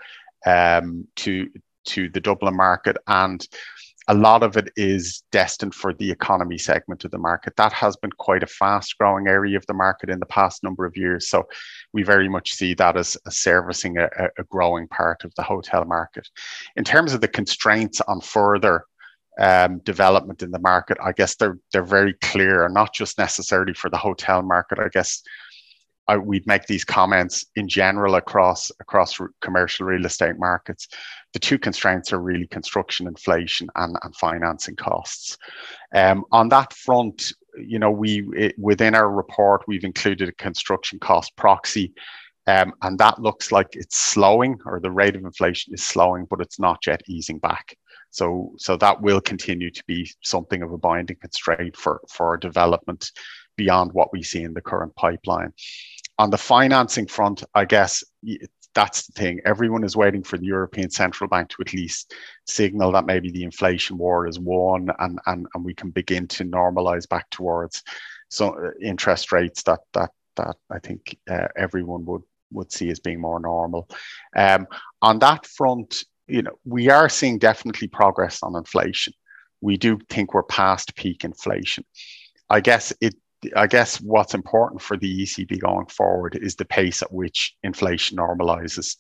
um, 0.46 1.08
to 1.18 1.50
to 1.86 2.10
the 2.10 2.20
Dublin 2.20 2.56
market. 2.56 2.98
And 3.08 3.46
a 4.10 4.14
lot 4.16 4.42
of 4.42 4.58
it 4.58 4.72
is 4.76 5.24
destined 5.32 5.76
for 5.76 5.94
the 5.94 6.10
economy 6.10 6.58
segment 6.58 7.06
of 7.06 7.12
the 7.12 7.20
market. 7.20 7.56
That 7.58 7.72
has 7.74 7.96
been 7.96 8.12
quite 8.12 8.42
a 8.42 8.48
fast 8.48 8.98
growing 8.98 9.28
area 9.28 9.56
of 9.56 9.66
the 9.68 9.76
market 9.76 10.10
in 10.10 10.20
the 10.20 10.26
past 10.26 10.64
number 10.64 10.84
of 10.84 10.98
years. 10.98 11.30
So 11.30 11.48
we 11.94 12.02
very 12.02 12.28
much 12.28 12.54
see 12.54 12.74
that 12.74 12.98
as, 12.98 13.16
servicing 13.30 14.00
a, 14.00 14.10
a, 14.40 14.44
growing 14.50 14.88
part 14.88 15.24
of 15.26 15.34
the 15.36 15.44
hotel 15.44 15.86
market. 15.86 16.28
In 16.76 16.84
terms 16.84 17.14
of 17.14 17.22
the 17.22 17.28
constraints 17.28 18.02
on 18.02 18.20
further 18.20 18.86
um, 19.40 19.78
development 19.80 20.42
in 20.42 20.50
the 20.50 20.60
market, 20.60 20.98
I 21.04 21.12
guess 21.12 21.36
they're 21.36 21.60
they're 21.72 21.84
very 21.84 22.14
clear, 22.14 22.68
not 22.68 22.96
just 22.96 23.20
necessarily 23.20 23.76
for 23.76 23.92
the 23.92 23.98
hotel 23.98 24.42
market. 24.42 24.80
I 24.80 24.90
guess 24.92 25.22
I, 26.10 26.18
we'd 26.18 26.48
make 26.48 26.66
these 26.66 26.84
comments 26.84 27.46
in 27.56 27.68
general 27.68 28.16
across 28.16 28.72
across 28.80 29.20
commercial 29.42 29.86
real 29.86 30.08
estate 30.08 30.40
markets. 30.40 30.88
The 31.34 31.40
two 31.40 31.60
constraints 31.60 32.12
are 32.12 32.20
really 32.20 32.48
construction 32.48 33.08
inflation 33.08 33.70
and, 33.76 33.96
and 34.02 34.16
financing 34.16 34.76
costs. 34.76 35.38
Um, 35.94 36.26
on 36.32 36.50
that 36.50 36.74
front, 36.74 37.32
you 37.56 37.78
know, 37.78 37.92
we 37.92 38.28
it, 38.36 38.56
within 38.58 38.96
our 38.96 39.12
report 39.12 39.62
we've 39.68 39.84
included 39.84 40.30
a 40.30 40.44
construction 40.44 40.98
cost 40.98 41.36
proxy, 41.36 41.94
um, 42.48 42.74
and 42.82 42.98
that 42.98 43.22
looks 43.22 43.52
like 43.52 43.68
it's 43.74 43.98
slowing 43.98 44.58
or 44.66 44.80
the 44.80 44.90
rate 44.90 45.16
of 45.16 45.24
inflation 45.24 45.76
is 45.76 45.84
slowing, 45.84 46.26
but 46.28 46.42
it's 46.42 46.60
not 46.60 46.88
yet 46.88 47.04
easing 47.08 47.38
back. 47.38 47.78
So, 48.10 48.54
so 48.58 48.76
that 48.78 49.00
will 49.00 49.22
continue 49.22 49.70
to 49.70 49.84
be 49.86 50.10
something 50.24 50.64
of 50.64 50.72
a 50.72 50.78
binding 50.80 51.18
constraint 51.18 51.78
for 51.78 52.02
for 52.10 52.36
development 52.38 53.12
beyond 53.56 53.92
what 53.92 54.12
we 54.12 54.24
see 54.24 54.42
in 54.42 54.54
the 54.54 54.62
current 54.62 54.96
pipeline 54.96 55.54
on 56.20 56.30
the 56.30 56.38
financing 56.38 57.08
front, 57.08 57.44
I 57.56 57.66
guess 57.66 58.04
that's 58.76 59.08
the 59.08 59.14
thing. 59.14 59.40
Everyone 59.46 59.84
is 59.84 59.96
waiting 59.96 60.22
for 60.22 60.38
the 60.38 60.46
European 60.46 60.92
Central 60.92 61.30
Bank 61.30 61.50
to 61.50 61.62
at 61.62 61.74
least 61.74 62.14
signal 62.46 62.92
that 62.92 63.06
maybe 63.06 63.32
the 63.32 63.44
inflation 63.44 63.98
war 63.98 64.28
is 64.28 64.38
won 64.38 64.90
and, 65.00 65.20
and, 65.26 65.48
and 65.54 65.66
we 65.66 65.74
can 65.74 65.90
begin 65.90 66.28
to 66.28 66.44
normalize 66.44 67.08
back 67.10 67.30
towards 67.32 67.84
so 68.28 68.50
uh, 68.54 68.72
interest 68.82 69.32
rates 69.32 69.64
that 69.64 69.80
that 69.94 70.12
that 70.36 70.56
I 70.70 70.80
think 70.80 71.18
uh, 71.30 71.48
everyone 71.58 72.06
would 72.06 72.22
would 72.52 72.72
see 72.72 72.90
as 72.90 73.00
being 73.00 73.20
more 73.22 73.40
normal. 73.40 73.90
Um, 74.36 74.68
on 75.02 75.20
that 75.20 75.46
front, 75.46 76.04
you 76.28 76.42
know, 76.42 76.58
we 76.66 76.90
are 76.90 77.10
seeing 77.10 77.40
definitely 77.40 77.88
progress 77.88 78.44
on 78.44 78.56
inflation. 78.56 79.14
We 79.62 79.78
do 79.78 80.00
think 80.10 80.34
we're 80.34 80.44
past 80.44 80.96
peak 80.96 81.24
inflation. 81.24 81.86
I 82.50 82.62
guess 82.62 82.94
it 83.02 83.16
I 83.56 83.68
guess 83.68 84.02
what's 84.02 84.34
important 84.34 84.82
for 84.82 84.98
the 84.98 85.24
ECB 85.24 85.60
going 85.60 85.88
forward 85.88 86.38
is 86.42 86.56
the 86.56 86.66
pace 86.66 87.02
at 87.02 87.12
which 87.12 87.56
inflation 87.64 88.18
normalizes. 88.18 88.98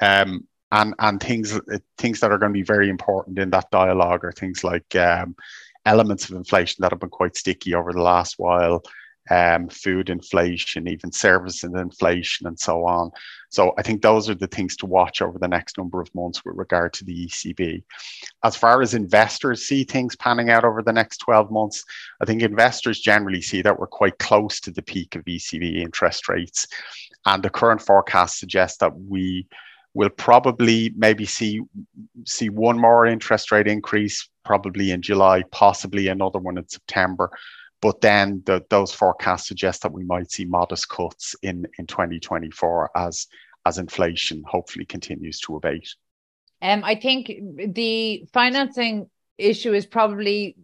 Um, 0.00 0.46
and, 0.70 0.94
and 0.98 1.20
things 1.20 1.60
things 1.98 2.20
that 2.20 2.32
are 2.32 2.38
going 2.38 2.52
to 2.52 2.58
be 2.58 2.62
very 2.62 2.88
important 2.88 3.38
in 3.38 3.50
that 3.50 3.70
dialogue 3.70 4.24
are 4.24 4.32
things 4.32 4.64
like 4.64 4.94
um, 4.96 5.36
elements 5.84 6.30
of 6.30 6.36
inflation 6.36 6.80
that 6.80 6.92
have 6.92 7.00
been 7.00 7.10
quite 7.10 7.36
sticky 7.36 7.74
over 7.74 7.92
the 7.92 8.02
last 8.02 8.38
while, 8.38 8.82
um, 9.30 9.68
food 9.68 10.10
inflation, 10.10 10.88
even 10.88 11.12
services 11.12 11.72
inflation, 11.74 12.46
and 12.46 12.58
so 12.58 12.84
on. 12.86 13.10
So 13.50 13.72
I 13.78 13.82
think 13.82 14.02
those 14.02 14.28
are 14.28 14.34
the 14.34 14.46
things 14.46 14.76
to 14.78 14.86
watch 14.86 15.22
over 15.22 15.38
the 15.38 15.48
next 15.48 15.78
number 15.78 16.00
of 16.00 16.12
months 16.14 16.44
with 16.44 16.56
regard 16.56 16.92
to 16.94 17.04
the 17.04 17.26
ECB. 17.26 17.82
As 18.42 18.56
far 18.56 18.82
as 18.82 18.94
investors 18.94 19.66
see 19.66 19.84
things 19.84 20.16
panning 20.16 20.50
out 20.50 20.64
over 20.64 20.82
the 20.82 20.92
next 20.92 21.18
12 21.18 21.50
months, 21.50 21.84
I 22.20 22.24
think 22.24 22.42
investors 22.42 23.00
generally 23.00 23.42
see 23.42 23.62
that 23.62 23.78
we're 23.78 23.86
quite 23.86 24.18
close 24.18 24.58
to 24.60 24.70
the 24.70 24.82
peak 24.82 25.14
of 25.14 25.24
ECB 25.24 25.76
interest 25.76 26.28
rates. 26.28 26.66
And 27.26 27.42
the 27.42 27.50
current 27.50 27.82
forecast 27.82 28.38
suggests 28.38 28.78
that 28.78 28.98
we 28.98 29.46
will 29.94 30.08
probably 30.08 30.92
maybe 30.96 31.26
see 31.26 31.60
see 32.24 32.48
one 32.48 32.78
more 32.78 33.06
interest 33.06 33.52
rate 33.52 33.68
increase 33.68 34.28
probably 34.44 34.90
in 34.90 35.02
July, 35.02 35.42
possibly 35.50 36.08
another 36.08 36.38
one 36.38 36.58
in 36.58 36.66
September. 36.68 37.30
But 37.82 38.00
then 38.00 38.42
the, 38.46 38.64
those 38.70 38.94
forecasts 38.94 39.48
suggest 39.48 39.82
that 39.82 39.92
we 39.92 40.04
might 40.04 40.30
see 40.30 40.44
modest 40.44 40.88
cuts 40.88 41.34
in, 41.42 41.66
in 41.78 41.86
2024 41.86 42.90
as, 42.96 43.26
as 43.66 43.76
inflation 43.76 44.44
hopefully 44.46 44.86
continues 44.86 45.40
to 45.40 45.56
abate. 45.56 45.94
Um, 46.62 46.84
I 46.84 46.94
think 46.94 47.30
the 47.74 48.24
financing 48.32 49.10
issue 49.36 49.74
is 49.74 49.84
probably 49.84 50.56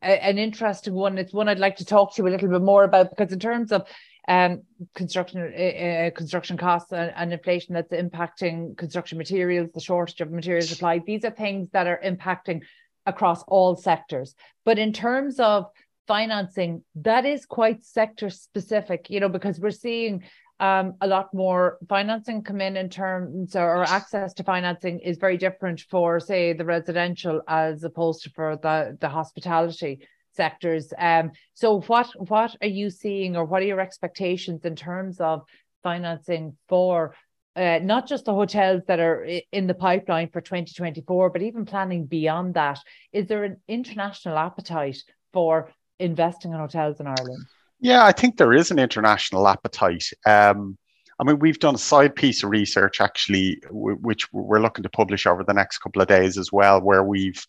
a, 0.00 0.24
an 0.24 0.38
interesting 0.38 0.94
one. 0.94 1.18
It's 1.18 1.32
one 1.32 1.48
I'd 1.48 1.58
like 1.58 1.76
to 1.76 1.84
talk 1.84 2.14
to 2.14 2.22
you 2.22 2.28
a 2.28 2.30
little 2.30 2.48
bit 2.48 2.62
more 2.62 2.84
about 2.84 3.10
because 3.10 3.32
in 3.32 3.40
terms 3.40 3.72
of 3.72 3.88
um, 4.28 4.62
construction 4.94 5.40
uh, 5.42 6.10
construction 6.14 6.56
costs 6.56 6.92
and, 6.92 7.12
and, 7.16 7.32
inflation 7.32 7.74
that's 7.74 7.92
impacting 7.92 8.76
construction 8.76 9.18
materials, 9.18 9.70
the 9.74 9.80
shortage 9.80 10.20
of 10.20 10.30
material 10.30 10.62
supply. 10.62 11.00
These 11.04 11.24
are 11.24 11.30
things 11.30 11.70
that 11.72 11.88
are 11.88 12.00
impacting 12.04 12.62
across 13.04 13.42
all 13.48 13.74
sectors. 13.74 14.36
But 14.64 14.78
in 14.78 14.92
terms 14.92 15.40
of 15.40 15.66
financing 16.12 16.82
that 16.94 17.24
is 17.24 17.46
quite 17.46 17.82
sector 17.82 18.28
specific 18.28 19.00
you 19.08 19.18
know 19.18 19.30
because 19.30 19.58
we're 19.58 19.82
seeing 19.86 20.22
um, 20.60 20.94
a 21.00 21.06
lot 21.06 21.32
more 21.32 21.78
financing 21.88 22.42
come 22.42 22.60
in 22.60 22.76
in 22.76 22.88
terms 22.88 23.56
or 23.56 23.82
access 23.84 24.34
to 24.34 24.44
financing 24.44 25.00
is 25.00 25.16
very 25.16 25.38
different 25.38 25.80
for 25.90 26.20
say 26.20 26.52
the 26.52 26.66
residential 26.76 27.40
as 27.48 27.82
opposed 27.82 28.22
to 28.22 28.30
for 28.30 28.56
the 28.56 28.96
the 29.00 29.08
hospitality 29.08 29.94
sectors. 30.40 30.92
Um 30.98 31.32
so 31.54 31.80
what 31.80 32.08
what 32.30 32.56
are 32.60 32.74
you 32.80 32.90
seeing 32.90 33.34
or 33.36 33.44
what 33.46 33.62
are 33.62 33.70
your 33.72 33.86
expectations 33.88 34.66
in 34.70 34.76
terms 34.76 35.18
of 35.18 35.42
financing 35.82 36.44
for 36.68 37.14
uh, 37.56 37.80
not 37.82 38.06
just 38.06 38.24
the 38.26 38.34
hotels 38.34 38.82
that 38.86 39.00
are 39.00 39.18
in 39.58 39.66
the 39.66 39.80
pipeline 39.88 40.28
for 40.30 40.40
2024 40.40 41.30
but 41.30 41.42
even 41.42 41.64
planning 41.64 42.04
beyond 42.06 42.54
that? 42.54 42.78
Is 43.12 43.26
there 43.26 43.44
an 43.44 43.56
international 43.66 44.38
appetite 44.38 45.02
for 45.32 45.72
investing 45.98 46.52
in 46.52 46.58
hotels 46.58 47.00
in 47.00 47.06
Ireland? 47.06 47.46
Yeah, 47.80 48.04
I 48.04 48.12
think 48.12 48.36
there 48.36 48.52
is 48.52 48.70
an 48.70 48.78
international 48.78 49.48
appetite. 49.48 50.04
Um, 50.26 50.78
I 51.18 51.24
mean, 51.24 51.38
we've 51.38 51.58
done 51.58 51.74
a 51.74 51.78
side 51.78 52.14
piece 52.14 52.42
of 52.42 52.50
research 52.50 53.00
actually, 53.00 53.60
w- 53.66 53.98
which 54.00 54.32
we're 54.32 54.60
looking 54.60 54.82
to 54.82 54.88
publish 54.88 55.26
over 55.26 55.44
the 55.44 55.52
next 55.52 55.78
couple 55.78 56.02
of 56.02 56.08
days 56.08 56.38
as 56.38 56.52
well, 56.52 56.80
where 56.80 57.04
we've 57.04 57.44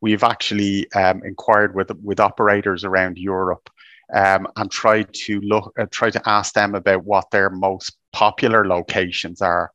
we've 0.00 0.22
actually 0.22 0.90
um, 0.92 1.22
inquired 1.24 1.74
with 1.74 1.90
with 2.02 2.20
operators 2.20 2.84
around 2.84 3.18
Europe 3.18 3.70
um, 4.14 4.46
and 4.56 4.70
tried 4.70 5.12
to 5.12 5.40
look 5.40 5.72
uh, 5.78 5.86
try 5.90 6.10
to 6.10 6.28
ask 6.28 6.54
them 6.54 6.74
about 6.74 7.04
what 7.04 7.30
their 7.30 7.50
most 7.50 7.96
popular 8.12 8.66
locations 8.66 9.42
are. 9.42 9.70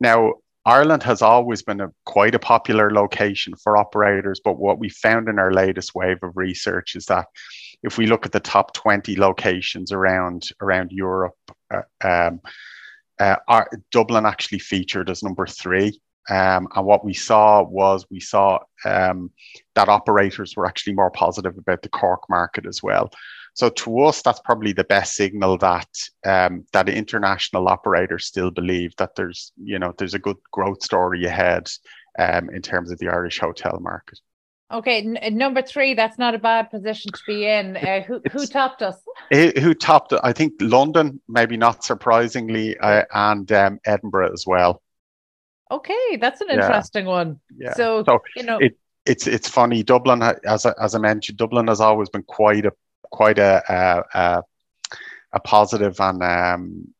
Now, 0.00 0.34
Ireland 0.66 1.02
has 1.02 1.20
always 1.20 1.62
been 1.62 1.80
a 1.80 1.92
quite 2.06 2.34
a 2.34 2.38
popular 2.38 2.90
location 2.90 3.54
for 3.54 3.76
operators, 3.76 4.40
but 4.42 4.58
what 4.58 4.78
we 4.78 4.88
found 4.88 5.28
in 5.28 5.38
our 5.38 5.52
latest 5.52 5.94
wave 5.94 6.22
of 6.22 6.36
research 6.36 6.96
is 6.96 7.06
that 7.06 7.26
if 7.82 7.98
we 7.98 8.06
look 8.06 8.24
at 8.24 8.32
the 8.32 8.40
top 8.40 8.72
20 8.72 9.16
locations 9.16 9.92
around 9.92 10.48
around 10.62 10.90
Europe, 10.90 11.36
uh, 11.70 11.82
um, 12.02 12.40
uh, 13.20 13.36
our, 13.46 13.68
Dublin 13.92 14.24
actually 14.26 14.58
featured 14.58 15.10
as 15.10 15.22
number 15.22 15.46
three. 15.46 16.00
Um, 16.30 16.68
and 16.74 16.86
what 16.86 17.04
we 17.04 17.12
saw 17.12 17.62
was 17.62 18.06
we 18.10 18.20
saw 18.20 18.58
um, 18.86 19.30
that 19.74 19.90
operators 19.90 20.56
were 20.56 20.66
actually 20.66 20.94
more 20.94 21.10
positive 21.10 21.58
about 21.58 21.82
the 21.82 21.90
Cork 21.90 22.22
market 22.30 22.64
as 22.64 22.82
well. 22.82 23.10
So 23.54 23.70
to 23.70 24.00
us, 24.00 24.20
that's 24.20 24.40
probably 24.40 24.72
the 24.72 24.84
best 24.84 25.14
signal 25.14 25.58
that 25.58 25.88
um, 26.26 26.66
that 26.72 26.88
international 26.88 27.68
operators 27.68 28.26
still 28.26 28.50
believe 28.50 28.94
that 28.96 29.14
there's 29.14 29.52
you 29.56 29.78
know 29.78 29.94
there's 29.96 30.14
a 30.14 30.18
good 30.18 30.36
growth 30.50 30.82
story 30.82 31.24
ahead 31.24 31.70
um, 32.18 32.50
in 32.50 32.62
terms 32.62 32.90
of 32.90 32.98
the 32.98 33.08
Irish 33.08 33.38
hotel 33.38 33.78
market. 33.80 34.18
Okay, 34.72 34.98
N- 34.98 35.38
number 35.38 35.62
three. 35.62 35.94
That's 35.94 36.18
not 36.18 36.34
a 36.34 36.38
bad 36.38 36.70
position 36.70 37.12
to 37.12 37.20
be 37.26 37.46
in. 37.46 37.78
Uh, 37.84 38.00
who 38.00 38.20
who 38.32 38.46
topped 38.46 38.82
us? 38.82 38.96
Who 39.30 39.74
topped? 39.74 40.12
I 40.24 40.32
think 40.32 40.54
London, 40.60 41.20
maybe 41.28 41.56
not 41.56 41.84
surprisingly, 41.84 42.76
uh, 42.78 43.04
and 43.12 43.50
um, 43.52 43.78
Edinburgh 43.84 44.32
as 44.32 44.44
well. 44.46 44.82
Okay, 45.70 46.16
that's 46.20 46.40
an 46.40 46.50
interesting 46.50 47.04
yeah. 47.04 47.10
one. 47.10 47.40
Yeah. 47.56 47.74
So, 47.74 48.04
so 48.04 48.18
you 48.36 48.42
know, 48.42 48.58
it, 48.58 48.78
it's 49.06 49.26
it's 49.26 49.48
funny. 49.48 49.82
Dublin, 49.82 50.22
as 50.44 50.66
I, 50.66 50.72
as 50.80 50.94
I 50.94 50.98
mentioned, 50.98 51.38
Dublin 51.38 51.68
has 51.68 51.80
always 51.80 52.08
been 52.08 52.22
quite 52.22 52.64
a 52.66 52.72
quite 53.14 53.38
a 53.38 54.02
a, 54.14 54.42
a 55.32 55.40
positive 55.40 56.00
and 56.00 56.22
um, 56.22 56.94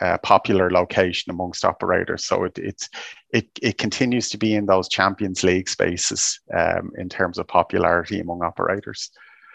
a 0.00 0.18
popular 0.18 0.70
location 0.70 1.30
amongst 1.30 1.64
operators. 1.64 2.24
So 2.24 2.44
it 2.44 2.58
it's 2.58 2.88
it 3.32 3.46
it 3.62 3.78
continues 3.78 4.28
to 4.30 4.38
be 4.38 4.54
in 4.54 4.66
those 4.66 4.88
Champions 4.88 5.44
League 5.44 5.68
spaces 5.68 6.40
um, 6.56 6.90
in 6.98 7.08
terms 7.08 7.38
of 7.38 7.46
popularity 7.46 8.18
among 8.20 8.42
operators. 8.42 9.10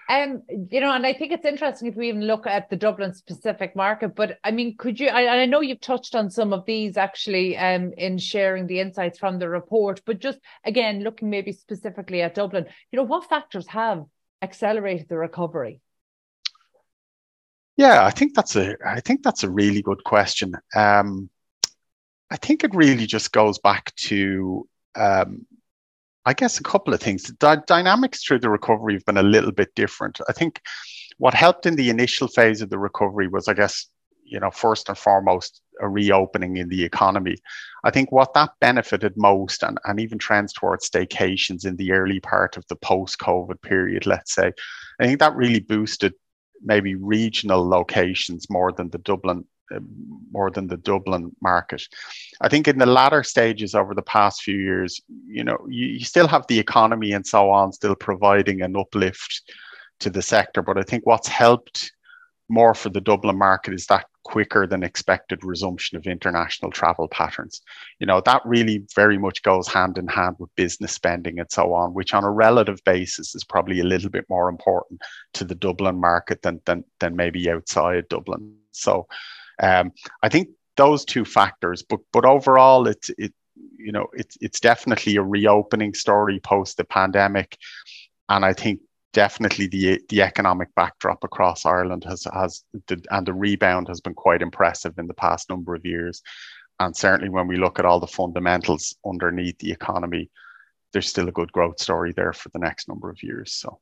Um, 0.07 0.43
you 0.71 0.81
know, 0.81 0.91
and 0.91 1.05
I 1.05 1.13
think 1.13 1.31
it's 1.31 1.45
interesting 1.45 1.87
if 1.87 1.95
we 1.95 2.09
even 2.09 2.21
look 2.21 2.45
at 2.45 2.69
the 2.69 2.75
Dublin 2.75 3.13
specific 3.13 3.75
market. 3.75 4.15
But 4.15 4.37
I 4.43 4.51
mean, 4.51 4.77
could 4.77 4.99
you? 4.99 5.07
I, 5.07 5.41
I 5.41 5.45
know 5.47 5.61
you've 5.61 5.81
touched 5.81 6.15
on 6.15 6.29
some 6.29 6.53
of 6.53 6.65
these 6.65 6.95
actually 6.95 7.57
um, 7.57 7.91
in 7.97 8.19
sharing 8.19 8.67
the 8.67 8.79
insights 8.79 9.17
from 9.17 9.39
the 9.39 9.49
report. 9.49 10.01
But 10.05 10.19
just 10.19 10.39
again, 10.63 11.03
looking 11.03 11.29
maybe 11.29 11.51
specifically 11.51 12.21
at 12.21 12.35
Dublin, 12.35 12.65
you 12.91 12.97
know, 12.97 13.03
what 13.03 13.29
factors 13.29 13.67
have 13.67 14.05
accelerated 14.43 15.09
the 15.09 15.17
recovery? 15.17 15.81
Yeah, 17.77 18.05
I 18.05 18.11
think 18.11 18.35
that's 18.35 18.55
a 18.55 18.75
I 18.85 19.01
think 19.01 19.23
that's 19.23 19.43
a 19.43 19.49
really 19.49 19.81
good 19.81 20.03
question. 20.03 20.55
Um, 20.75 21.29
I 22.31 22.37
think 22.37 22.63
it 22.63 22.73
really 22.73 23.05
just 23.05 23.31
goes 23.31 23.59
back 23.59 23.93
to 23.95 24.67
um, 24.95 25.45
I 26.25 26.33
guess 26.33 26.59
a 26.59 26.63
couple 26.63 26.93
of 26.93 27.01
things. 27.01 27.23
The 27.23 27.63
dynamics 27.67 28.23
through 28.23 28.39
the 28.39 28.49
recovery 28.49 28.93
have 28.93 29.05
been 29.05 29.17
a 29.17 29.23
little 29.23 29.51
bit 29.51 29.75
different. 29.75 30.19
I 30.27 30.31
think 30.33 30.61
what 31.17 31.33
helped 31.33 31.65
in 31.65 31.75
the 31.75 31.89
initial 31.89 32.27
phase 32.27 32.61
of 32.61 32.69
the 32.69 32.79
recovery 32.79 33.27
was, 33.27 33.47
I 33.47 33.53
guess, 33.53 33.87
you 34.23 34.39
know, 34.39 34.49
first 34.51 34.89
and 34.89 34.97
foremost, 34.97 35.61
a 35.81 35.87
reopening 35.87 36.57
in 36.57 36.67
the 36.69 36.83
economy. 36.83 37.37
I 37.83 37.91
think 37.91 38.11
what 38.11 38.33
that 38.33 38.51
benefited 38.59 39.13
most, 39.17 39.61
and, 39.63 39.77
and 39.85 39.99
even 39.99 40.17
trends 40.17 40.51
towards 40.51 40.89
staycations 40.89 41.65
in 41.65 41.75
the 41.75 41.91
early 41.91 42.19
part 42.19 42.57
of 42.57 42.65
the 42.69 42.75
post 42.77 43.19
COVID 43.19 43.61
period, 43.61 44.05
let's 44.07 44.33
say, 44.33 44.51
I 44.99 45.05
think 45.05 45.19
that 45.19 45.35
really 45.35 45.59
boosted 45.59 46.13
maybe 46.61 46.95
regional 46.95 47.67
locations 47.67 48.49
more 48.49 48.71
than 48.71 48.89
the 48.89 48.97
Dublin 48.99 49.45
uh, 49.73 49.79
more 50.31 50.51
than 50.51 50.67
the 50.67 50.77
Dublin 50.77 51.35
market. 51.41 51.81
I 52.39 52.49
think 52.49 52.67
in 52.67 52.77
the 52.77 52.85
latter 52.85 53.23
stages 53.23 53.73
over 53.73 53.95
the 53.95 54.03
past 54.03 54.43
few 54.43 54.57
years, 54.57 55.01
you 55.25 55.43
know, 55.43 55.57
you, 55.67 55.87
you, 55.87 56.05
still 56.05 56.27
have 56.27 56.45
the 56.45 56.59
economy 56.59 57.13
and 57.13 57.25
so 57.25 57.49
on 57.49 57.73
still 57.73 57.95
providing 57.95 58.61
an 58.61 58.75
uplift 58.75 59.41
to 60.01 60.11
the 60.11 60.21
sector. 60.21 60.61
But 60.61 60.77
I 60.77 60.83
think 60.83 61.07
what's 61.07 61.27
helped 61.27 61.91
more 62.49 62.73
for 62.73 62.89
the 62.89 63.01
Dublin 63.01 63.37
market 63.37 63.73
is 63.73 63.87
that 63.87 64.05
quicker 64.23 64.67
than 64.67 64.83
expected 64.83 65.43
resumption 65.43 65.97
of 65.97 66.05
international 66.05 66.71
travel 66.71 67.07
patterns. 67.07 67.61
You 67.99 68.07
know, 68.07 68.21
that 68.25 68.41
really 68.45 68.83
very 68.95 69.17
much 69.17 69.43
goes 69.43 69.67
hand 69.67 69.97
in 69.97 70.07
hand 70.07 70.35
with 70.39 70.55
business 70.55 70.91
spending 70.91 71.39
and 71.39 71.51
so 71.51 71.73
on, 71.73 71.93
which 71.93 72.13
on 72.13 72.23
a 72.23 72.31
relative 72.31 72.83
basis 72.83 73.35
is 73.35 73.43
probably 73.43 73.79
a 73.79 73.85
little 73.85 74.09
bit 74.09 74.25
more 74.29 74.49
important 74.49 75.01
to 75.33 75.43
the 75.43 75.55
Dublin 75.55 75.99
market 75.99 76.41
than 76.41 76.61
than, 76.65 76.83
than 76.99 77.15
maybe 77.15 77.49
outside 77.49 78.07
Dublin. 78.09 78.55
So 78.71 79.07
um, 79.61 79.91
I 80.21 80.29
think 80.29 80.49
those 80.77 81.05
two 81.05 81.25
factors, 81.25 81.83
but 81.83 81.99
but 82.11 82.25
overall, 82.25 82.87
it's 82.87 83.09
it 83.17 83.33
you 83.77 83.91
know 83.91 84.07
it's 84.13 84.37
it's 84.41 84.59
definitely 84.59 85.15
a 85.15 85.23
reopening 85.23 85.93
story 85.93 86.39
post 86.39 86.77
the 86.77 86.83
pandemic, 86.83 87.57
and 88.29 88.43
I 88.43 88.53
think 88.53 88.81
definitely 89.15 89.65
the 89.67 90.01
the 90.09 90.21
economic 90.21 90.75
backdrop 90.75 91.23
across 91.23 91.65
Ireland 91.65 92.03
has 92.03 92.27
has 92.31 92.63
and 93.09 93.25
the 93.25 93.33
rebound 93.33 93.87
has 93.87 94.01
been 94.01 94.13
quite 94.13 94.41
impressive 94.41 94.99
in 94.99 95.07
the 95.07 95.13
past 95.13 95.49
number 95.49 95.73
of 95.73 95.85
years, 95.85 96.21
and 96.79 96.95
certainly 96.95 97.29
when 97.29 97.47
we 97.47 97.55
look 97.57 97.79
at 97.79 97.85
all 97.85 98.01
the 98.01 98.07
fundamentals 98.07 98.95
underneath 99.05 99.57
the 99.59 99.71
economy, 99.71 100.29
there's 100.91 101.07
still 101.07 101.29
a 101.29 101.31
good 101.31 101.51
growth 101.53 101.79
story 101.79 102.11
there 102.11 102.33
for 102.33 102.49
the 102.49 102.59
next 102.59 102.89
number 102.89 103.09
of 103.09 103.23
years. 103.23 103.53
So, 103.53 103.79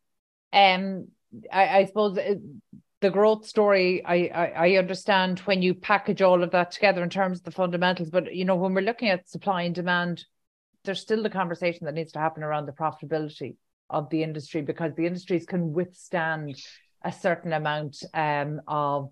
um, 0.53 1.07
I, 1.51 1.79
I 1.79 1.85
suppose 1.85 2.15
uh, 2.17 2.35
the 3.01 3.09
growth 3.09 3.47
story 3.47 4.05
I, 4.05 4.15
I, 4.15 4.45
I 4.67 4.75
understand 4.77 5.39
when 5.39 5.63
you 5.63 5.73
package 5.73 6.21
all 6.21 6.43
of 6.43 6.51
that 6.51 6.71
together 6.71 7.03
in 7.03 7.09
terms 7.09 7.39
of 7.39 7.43
the 7.43 7.51
fundamentals 7.51 8.09
but 8.09 8.33
you 8.33 8.45
know 8.45 8.55
when 8.55 8.73
we're 8.73 8.79
looking 8.79 9.09
at 9.09 9.27
supply 9.27 9.63
and 9.63 9.75
demand 9.75 10.23
there's 10.85 11.01
still 11.01 11.21
the 11.21 11.29
conversation 11.29 11.85
that 11.85 11.95
needs 11.95 12.13
to 12.13 12.19
happen 12.19 12.43
around 12.43 12.65
the 12.65 12.71
profitability 12.71 13.57
of 13.89 14.09
the 14.09 14.23
industry 14.23 14.61
because 14.61 14.93
the 14.95 15.05
industries 15.05 15.45
can 15.45 15.73
withstand 15.73 16.61
a 17.03 17.11
certain 17.11 17.53
amount 17.53 18.03
um, 18.13 18.61
of 18.67 19.09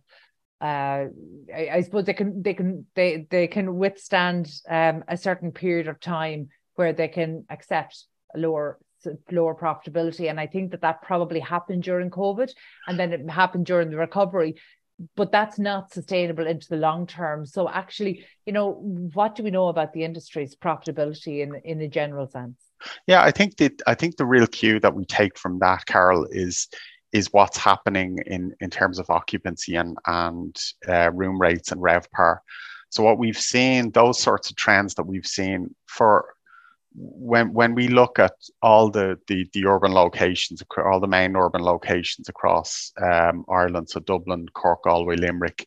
uh, 0.61 1.07
I, 1.53 1.69
I, 1.73 1.81
suppose 1.81 2.05
they 2.05 2.13
can 2.13 2.43
they 2.43 2.53
can 2.53 2.85
they 2.93 3.25
they 3.29 3.47
can 3.47 3.75
withstand 3.75 4.51
um, 4.69 5.03
a 5.07 5.17
certain 5.17 5.51
period 5.51 5.87
of 5.87 5.99
time 5.99 6.49
where 6.75 6.93
they 6.93 7.07
can 7.07 7.45
accept 7.49 8.05
lower 8.35 8.77
lower 9.31 9.55
profitability. 9.55 10.29
And 10.29 10.39
I 10.39 10.47
think 10.47 10.71
that 10.71 10.81
that 10.81 11.01
probably 11.01 11.39
happened 11.39 11.83
during 11.83 12.09
COVID 12.09 12.51
and 12.87 12.99
then 12.99 13.13
it 13.13 13.29
happened 13.29 13.65
during 13.65 13.89
the 13.89 13.97
recovery. 13.97 14.55
But 15.15 15.31
that's 15.31 15.57
not 15.57 15.91
sustainable 15.91 16.45
into 16.45 16.67
the 16.69 16.77
long 16.77 17.07
term. 17.07 17.47
So, 17.47 17.67
actually, 17.67 18.23
you 18.45 18.53
know, 18.53 18.73
what 19.13 19.33
do 19.33 19.41
we 19.41 19.49
know 19.49 19.69
about 19.69 19.93
the 19.93 20.03
industry's 20.03 20.55
profitability 20.55 21.41
in, 21.41 21.59
in 21.65 21.81
a 21.81 21.87
general 21.87 22.27
sense? 22.27 22.70
Yeah, 23.07 23.21
I 23.23 23.31
think 23.31 23.57
that 23.57 23.81
I 23.87 23.95
think 23.95 24.17
the 24.17 24.25
real 24.25 24.47
cue 24.47 24.79
that 24.79 24.95
we 24.95 25.05
take 25.05 25.37
from 25.37 25.59
that, 25.59 25.85
Carol, 25.85 26.27
is 26.31 26.67
is 27.11 27.31
what's 27.31 27.57
happening 27.57 28.19
in 28.25 28.53
in 28.59 28.69
terms 28.69 28.99
of 28.99 29.09
occupancy 29.09 29.75
and 29.75 29.97
and 30.07 30.55
uh, 30.87 31.11
room 31.11 31.39
rates 31.39 31.71
and 31.71 31.81
RevPAR. 31.81 32.39
So 32.89 33.03
what 33.03 33.19
we've 33.19 33.37
seen, 33.39 33.91
those 33.91 34.19
sorts 34.19 34.49
of 34.49 34.57
trends 34.57 34.95
that 34.95 35.07
we've 35.07 35.27
seen 35.27 35.73
for 35.87 36.33
when 36.93 37.53
when 37.53 37.73
we 37.73 37.87
look 37.87 38.19
at 38.19 38.33
all 38.61 38.89
the 38.89 39.17
the, 39.27 39.47
the 39.53 39.65
urban 39.65 39.93
locations, 39.93 40.61
all 40.77 40.99
the 40.99 41.07
main 41.07 41.35
urban 41.35 41.61
locations 41.61 42.27
across 42.29 42.91
um, 43.01 43.45
Ireland, 43.49 43.89
so 43.89 43.99
Dublin, 44.01 44.47
Cork, 44.53 44.83
Galway, 44.83 45.15
Limerick, 45.15 45.65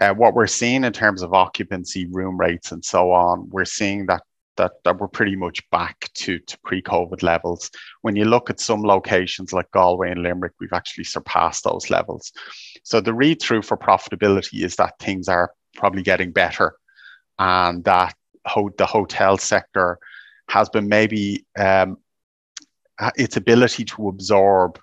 uh, 0.00 0.14
what 0.14 0.34
we're 0.34 0.46
seeing 0.46 0.84
in 0.84 0.92
terms 0.92 1.22
of 1.22 1.32
occupancy, 1.34 2.06
room 2.06 2.38
rates, 2.38 2.72
and 2.72 2.84
so 2.84 3.10
on, 3.10 3.48
we're 3.50 3.64
seeing 3.64 4.06
that 4.06 4.22
that 4.58 4.72
that 4.84 4.98
we're 4.98 5.08
pretty 5.08 5.34
much 5.34 5.68
back 5.70 6.10
to 6.14 6.38
to 6.40 6.58
pre-COVID 6.64 7.22
levels. 7.22 7.70
When 8.02 8.14
you 8.14 8.26
look 8.26 8.50
at 8.50 8.60
some 8.60 8.82
locations 8.82 9.52
like 9.52 9.70
Galway 9.70 10.10
and 10.10 10.22
Limerick, 10.22 10.52
we've 10.60 10.72
actually 10.74 11.04
surpassed 11.04 11.64
those 11.64 11.90
levels. 11.90 12.32
So 12.84 13.00
the 13.00 13.14
read 13.14 13.40
through 13.40 13.62
for 13.62 13.78
profitability 13.78 14.62
is 14.62 14.76
that 14.76 14.98
things 14.98 15.28
are 15.28 15.52
probably 15.74 16.02
getting 16.02 16.32
better, 16.32 16.76
and 17.38 17.82
that 17.84 18.14
ho- 18.46 18.70
the 18.76 18.86
hotel 18.86 19.38
sector 19.38 19.98
has 20.50 20.68
been 20.68 20.88
maybe 20.88 21.46
um, 21.58 21.96
its 23.16 23.36
ability 23.36 23.84
to 23.84 24.08
absorb 24.08 24.78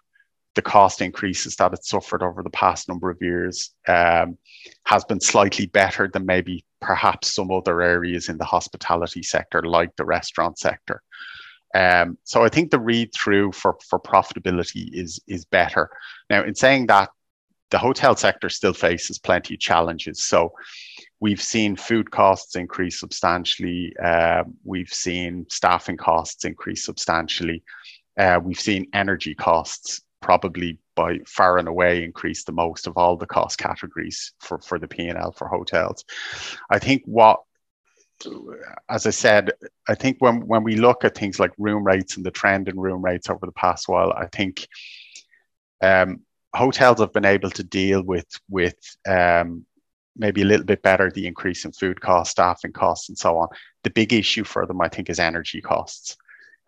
the 0.56 0.62
cost 0.62 1.02
increases 1.02 1.56
that 1.58 1.74
it 1.74 1.84
suffered 1.84 2.24
over 2.24 2.42
the 2.42 2.50
past 2.50 2.88
number 2.88 3.10
of 3.10 3.18
years 3.22 3.72
um, 3.88 4.38
has 4.86 5.04
been 5.04 5.20
slightly 5.20 5.66
better 5.68 6.10
than 6.12 6.26
maybe 6.26 6.64
perhaps 6.86 7.34
some 7.34 7.52
other 7.52 7.82
areas 7.82 8.30
in 8.30 8.38
the 8.38 8.45
hospitality 8.45 9.24
sector, 9.24 9.62
like 9.63 9.95
the 9.95 10.06
restaurant 10.06 10.58
sector. 10.60 11.02
Um, 11.74 12.17
so 12.24 12.43
I 12.43 12.50
think 12.50 12.71
the 12.71 12.80
read 12.80 13.10
through 13.13 13.52
for, 13.52 13.78
for 13.89 14.00
profitability 14.00 14.89
is 14.93 15.19
is 15.28 15.45
better. 15.45 15.89
Now, 16.30 16.43
in 16.43 16.56
saying 16.56 16.88
that, 16.88 17.10
the 17.71 17.80
hotel 17.80 18.15
sector 18.15 18.50
still 18.50 18.74
faces 18.74 19.19
plenty 19.19 19.56
of 19.56 19.60
challenges. 19.60 20.24
So 20.24 20.54
We've 21.19 21.41
seen 21.41 21.76
food 21.76 22.12
costs 22.12 22.56
increase 22.56 23.00
substantially. 23.00 23.95
Uh, 24.04 24.43
we've 24.63 24.93
seen 24.93 25.45
staffing 25.50 25.98
costs 25.98 26.45
increase 26.45 26.86
substantially. 26.86 27.63
Uh, 28.19 28.39
we've 28.43 28.60
seen 28.60 28.88
energy 28.93 29.34
costs 29.34 30.02
probably 30.26 30.80
by 30.96 31.20
far 31.28 31.60
and 31.60 31.68
away 31.68 32.04
increase 32.04 32.44
the 32.44 32.52
most 32.52 32.88
of 32.88 32.98
all 32.98 33.16
the 33.16 33.28
cost 33.28 33.60
categories 33.60 34.34
for, 34.40 34.58
for 34.58 34.80
the 34.80 34.88
P&L 34.88 35.32
for 35.34 35.48
hotels. 35.48 36.04
I 36.72 36.80
think 36.80 37.04
what 37.06 37.42
as 38.90 39.06
I 39.06 39.12
said, 39.12 39.52
I 39.88 39.94
think 39.94 40.18
when, 40.20 40.48
when 40.48 40.64
we 40.64 40.78
look 40.78 41.04
at 41.04 41.16
things 41.16 41.40
like 41.40 41.52
room 41.60 41.84
rates 41.84 42.16
and 42.18 42.26
the 42.26 42.32
trend 42.32 42.68
in 42.68 42.80
room 42.80 43.04
rates 43.06 43.30
over 43.30 43.46
the 43.46 43.52
past 43.52 43.88
while, 43.88 44.14
I 44.14 44.26
think 44.28 44.68
um, 45.82 46.22
hotels 46.56 47.02
have 47.02 47.14
been 47.14 47.26
able 47.26 47.52
to 47.52 47.64
deal 47.64 48.02
with 48.02 48.28
with 48.50 48.80
um, 49.08 49.66
maybe 50.16 50.42
a 50.42 50.46
little 50.46 50.66
bit 50.66 50.82
better 50.82 51.12
the 51.12 51.28
increase 51.28 51.66
in 51.66 51.72
food 51.72 52.02
costs, 52.02 52.32
staffing 52.32 52.72
costs, 52.72 53.10
and 53.10 53.18
so 53.18 53.38
on. 53.38 53.50
The 53.84 53.92
big 53.92 54.12
issue 54.12 54.46
for 54.46 54.66
them, 54.66 54.82
I 54.82 54.88
think, 54.88 55.10
is 55.10 55.20
energy 55.20 55.62
costs. 55.62 56.18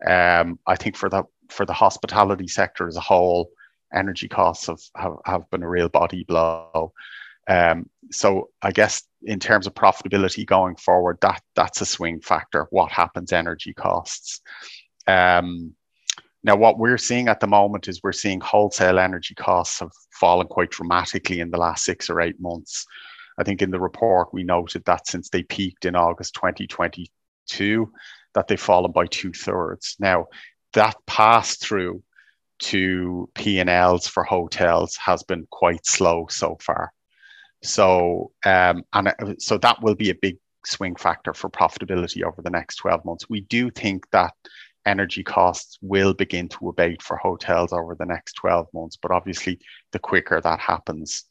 Um, 0.06 0.60
I 0.66 0.76
think 0.76 0.96
for 0.96 1.08
the 1.08 1.24
for 1.48 1.66
the 1.66 1.72
hospitality 1.72 2.48
sector 2.48 2.86
as 2.86 2.96
a 2.96 3.00
whole, 3.00 3.50
energy 3.92 4.28
costs 4.28 4.66
have 4.66 4.80
have, 4.96 5.14
have 5.24 5.50
been 5.50 5.62
a 5.62 5.68
real 5.68 5.88
body 5.88 6.24
blow. 6.24 6.92
Um, 7.48 7.88
so 8.10 8.50
I 8.60 8.72
guess 8.72 9.02
in 9.22 9.40
terms 9.40 9.66
of 9.66 9.74
profitability 9.74 10.46
going 10.46 10.76
forward, 10.76 11.18
that 11.22 11.42
that's 11.54 11.80
a 11.80 11.86
swing 11.86 12.20
factor. 12.20 12.66
What 12.70 12.92
happens 12.92 13.32
energy 13.32 13.72
costs? 13.72 14.40
Um, 15.06 15.74
now, 16.44 16.56
what 16.56 16.78
we're 16.78 16.98
seeing 16.98 17.28
at 17.28 17.40
the 17.40 17.46
moment 17.46 17.88
is 17.88 18.00
we're 18.02 18.12
seeing 18.12 18.40
wholesale 18.40 18.98
energy 18.98 19.34
costs 19.34 19.80
have 19.80 19.90
fallen 20.12 20.46
quite 20.46 20.70
dramatically 20.70 21.40
in 21.40 21.50
the 21.50 21.58
last 21.58 21.84
six 21.84 22.08
or 22.08 22.20
eight 22.20 22.40
months. 22.40 22.86
I 23.38 23.44
think 23.44 23.62
in 23.62 23.70
the 23.70 23.80
report 23.80 24.32
we 24.32 24.44
noted 24.44 24.84
that 24.84 25.06
since 25.06 25.28
they 25.28 25.42
peaked 25.42 25.84
in 25.84 25.96
August 25.96 26.34
2022, 26.34 27.92
that 28.34 28.46
they've 28.46 28.60
fallen 28.60 28.92
by 28.92 29.06
two 29.06 29.32
thirds. 29.32 29.96
Now, 29.98 30.26
that 30.74 30.96
pass 31.06 31.56
through 31.56 32.02
to 32.60 33.28
P&Ls 33.34 34.08
for 34.08 34.24
hotels 34.24 34.96
has 34.96 35.22
been 35.22 35.46
quite 35.50 35.86
slow 35.86 36.26
so 36.28 36.56
far. 36.60 36.92
So, 37.62 38.32
um, 38.44 38.84
and 38.92 39.08
uh, 39.08 39.34
so 39.38 39.58
that 39.58 39.82
will 39.82 39.94
be 39.94 40.10
a 40.10 40.14
big 40.14 40.38
swing 40.64 40.96
factor 40.96 41.34
for 41.34 41.50
profitability 41.50 42.22
over 42.22 42.42
the 42.42 42.50
next 42.50 42.76
12 42.76 43.04
months. 43.04 43.28
We 43.28 43.42
do 43.42 43.70
think 43.70 44.08
that 44.10 44.34
energy 44.86 45.22
costs 45.22 45.78
will 45.82 46.14
begin 46.14 46.48
to 46.48 46.68
abate 46.68 47.02
for 47.02 47.16
hotels 47.16 47.72
over 47.72 47.94
the 47.94 48.06
next 48.06 48.34
12 48.34 48.68
months, 48.72 48.96
but 48.96 49.10
obviously, 49.10 49.60
the 49.92 49.98
quicker 49.98 50.40
that 50.40 50.60
happens, 50.60 51.24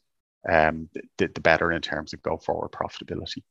um, 0.48 0.88
the, 1.18 1.28
the 1.28 1.40
better 1.40 1.72
in 1.72 1.82
terms 1.82 2.12
of 2.12 2.22
go 2.22 2.36
forward 2.36 2.70
profitability. 2.70 3.42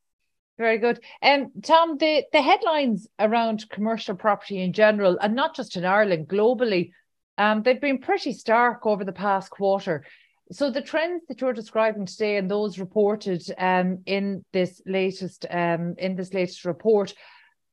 Very 0.58 0.78
good. 0.78 1.00
And 1.22 1.44
um, 1.44 1.52
Tom, 1.62 1.98
the, 1.98 2.24
the 2.32 2.42
headlines 2.42 3.06
around 3.18 3.70
commercial 3.70 4.16
property 4.16 4.60
in 4.60 4.72
general, 4.72 5.16
and 5.20 5.34
not 5.34 5.54
just 5.54 5.76
in 5.76 5.84
Ireland, 5.84 6.26
globally, 6.26 6.90
um, 7.38 7.62
they've 7.62 7.80
been 7.80 7.98
pretty 8.00 8.32
stark 8.32 8.84
over 8.84 9.04
the 9.04 9.12
past 9.12 9.50
quarter. 9.50 10.04
So 10.50 10.70
the 10.70 10.82
trends 10.82 11.22
that 11.28 11.40
you're 11.40 11.52
describing 11.52 12.06
today 12.06 12.38
and 12.38 12.50
those 12.50 12.78
reported 12.78 13.44
um, 13.56 13.98
in 14.06 14.44
this 14.52 14.82
latest 14.84 15.46
um, 15.48 15.94
in 15.98 16.16
this 16.16 16.34
latest 16.34 16.64
report, 16.64 17.14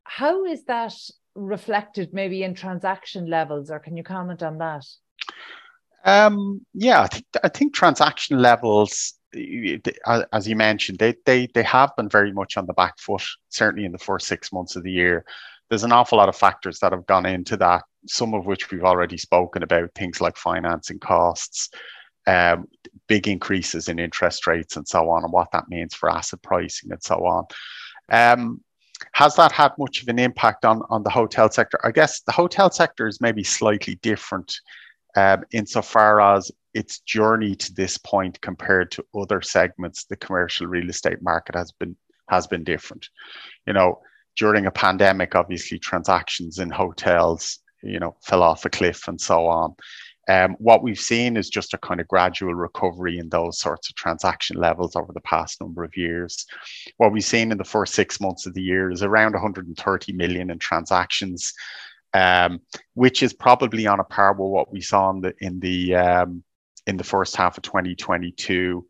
how 0.03 0.45
is 0.45 0.65
that 0.65 0.93
reflected 1.33 2.13
maybe 2.13 2.43
in 2.43 2.53
transaction 2.53 3.27
levels, 3.27 3.71
or 3.71 3.79
can 3.79 3.97
you 3.97 4.03
comment 4.03 4.43
on 4.43 4.59
that? 4.59 4.85
Um, 6.03 6.65
yeah, 6.73 7.01
I 7.01 7.07
think 7.07 7.25
I 7.43 7.49
think 7.49 7.73
transaction 7.73 8.37
levels, 8.39 9.15
as 10.33 10.47
you 10.47 10.55
mentioned, 10.55 10.99
they 10.99 11.15
they 11.25 11.47
they 11.53 11.63
have 11.63 11.95
been 11.95 12.09
very 12.09 12.31
much 12.31 12.57
on 12.57 12.65
the 12.65 12.73
back 12.73 12.99
foot. 12.99 13.23
Certainly 13.49 13.85
in 13.85 13.91
the 13.91 13.97
first 13.97 14.27
six 14.27 14.51
months 14.51 14.75
of 14.75 14.83
the 14.83 14.91
year, 14.91 15.25
there's 15.69 15.83
an 15.83 15.91
awful 15.91 16.17
lot 16.17 16.29
of 16.29 16.35
factors 16.35 16.79
that 16.79 16.91
have 16.91 17.05
gone 17.05 17.25
into 17.25 17.57
that. 17.57 17.83
Some 18.07 18.33
of 18.33 18.45
which 18.45 18.71
we've 18.71 18.83
already 18.83 19.17
spoken 19.17 19.63
about, 19.63 19.93
things 19.95 20.21
like 20.21 20.37
financing 20.37 20.99
costs, 20.99 21.69
um, 22.27 22.67
big 23.07 23.27
increases 23.27 23.89
in 23.89 23.99
interest 23.99 24.47
rates, 24.47 24.75
and 24.77 24.87
so 24.87 25.09
on, 25.09 25.23
and 25.23 25.33
what 25.33 25.51
that 25.51 25.69
means 25.69 25.93
for 25.93 26.09
asset 26.09 26.41
pricing 26.41 26.91
and 26.91 27.03
so 27.03 27.25
on. 27.25 27.45
Um, 28.11 28.61
has 29.13 29.35
that 29.35 29.51
had 29.51 29.73
much 29.77 30.01
of 30.01 30.07
an 30.07 30.19
impact 30.19 30.65
on 30.65 30.81
on 30.89 31.03
the 31.03 31.09
hotel 31.09 31.49
sector? 31.49 31.79
I 31.83 31.91
guess 31.91 32.21
the 32.21 32.31
hotel 32.31 32.71
sector 32.71 33.07
is 33.07 33.19
maybe 33.21 33.43
slightly 33.43 33.95
different 33.95 34.59
um, 35.15 35.43
insofar 35.51 36.19
as 36.21 36.51
its 36.73 36.99
journey 36.99 37.55
to 37.55 37.73
this 37.73 37.97
point 37.97 38.39
compared 38.41 38.91
to 38.91 39.05
other 39.15 39.41
segments, 39.41 40.03
the 40.05 40.17
commercial 40.17 40.67
real 40.67 40.89
estate 40.89 41.21
market 41.21 41.55
has 41.55 41.71
been 41.71 41.95
has 42.29 42.47
been 42.47 42.63
different. 42.63 43.07
You 43.65 43.73
know, 43.73 44.01
during 44.35 44.65
a 44.65 44.71
pandemic, 44.71 45.35
obviously 45.35 45.79
transactions 45.79 46.59
in 46.59 46.69
hotels, 46.69 47.59
you 47.83 47.99
know, 47.99 48.15
fell 48.23 48.43
off 48.43 48.65
a 48.65 48.69
cliff 48.69 49.07
and 49.07 49.19
so 49.19 49.45
on. 49.47 49.75
Um, 50.27 50.55
what 50.57 50.81
we've 50.81 50.99
seen 50.99 51.37
is 51.37 51.49
just 51.49 51.75
a 51.75 51.77
kind 51.77 52.01
of 52.01 52.07
gradual 52.07 52.55
recovery 52.55 53.19
in 53.19 53.29
those 53.29 53.59
sorts 53.59 53.89
of 53.89 53.95
transaction 53.95 54.57
levels 54.57 54.95
over 54.95 55.13
the 55.13 55.21
past 55.21 55.61
number 55.61 55.83
of 55.83 55.95
years. 55.95 56.47
What 56.97 57.11
we've 57.11 57.23
seen 57.23 57.51
in 57.51 57.59
the 57.59 57.63
first 57.63 57.93
six 57.93 58.19
months 58.19 58.47
of 58.47 58.55
the 58.55 58.61
year 58.61 58.89
is 58.91 59.03
around 59.03 59.33
130 59.33 60.13
million 60.13 60.49
in 60.49 60.57
transactions 60.57 61.53
um, 62.15 62.61
which 62.93 63.21
is 63.21 63.33
probably 63.33 63.87
on 63.87 63.99
a 63.99 64.03
par 64.05 64.31
with 64.33 64.49
what 64.49 64.71
we 64.71 64.79
saw 64.79 65.09
in 65.09 65.19
the 65.19 65.33
in 65.41 65.59
the 65.59 65.95
um, 65.95 66.43
in 66.87 66.95
the 66.95 67.03
first 67.03 67.35
half 67.35 67.57
of 67.57 67.63
2022. 67.63 68.85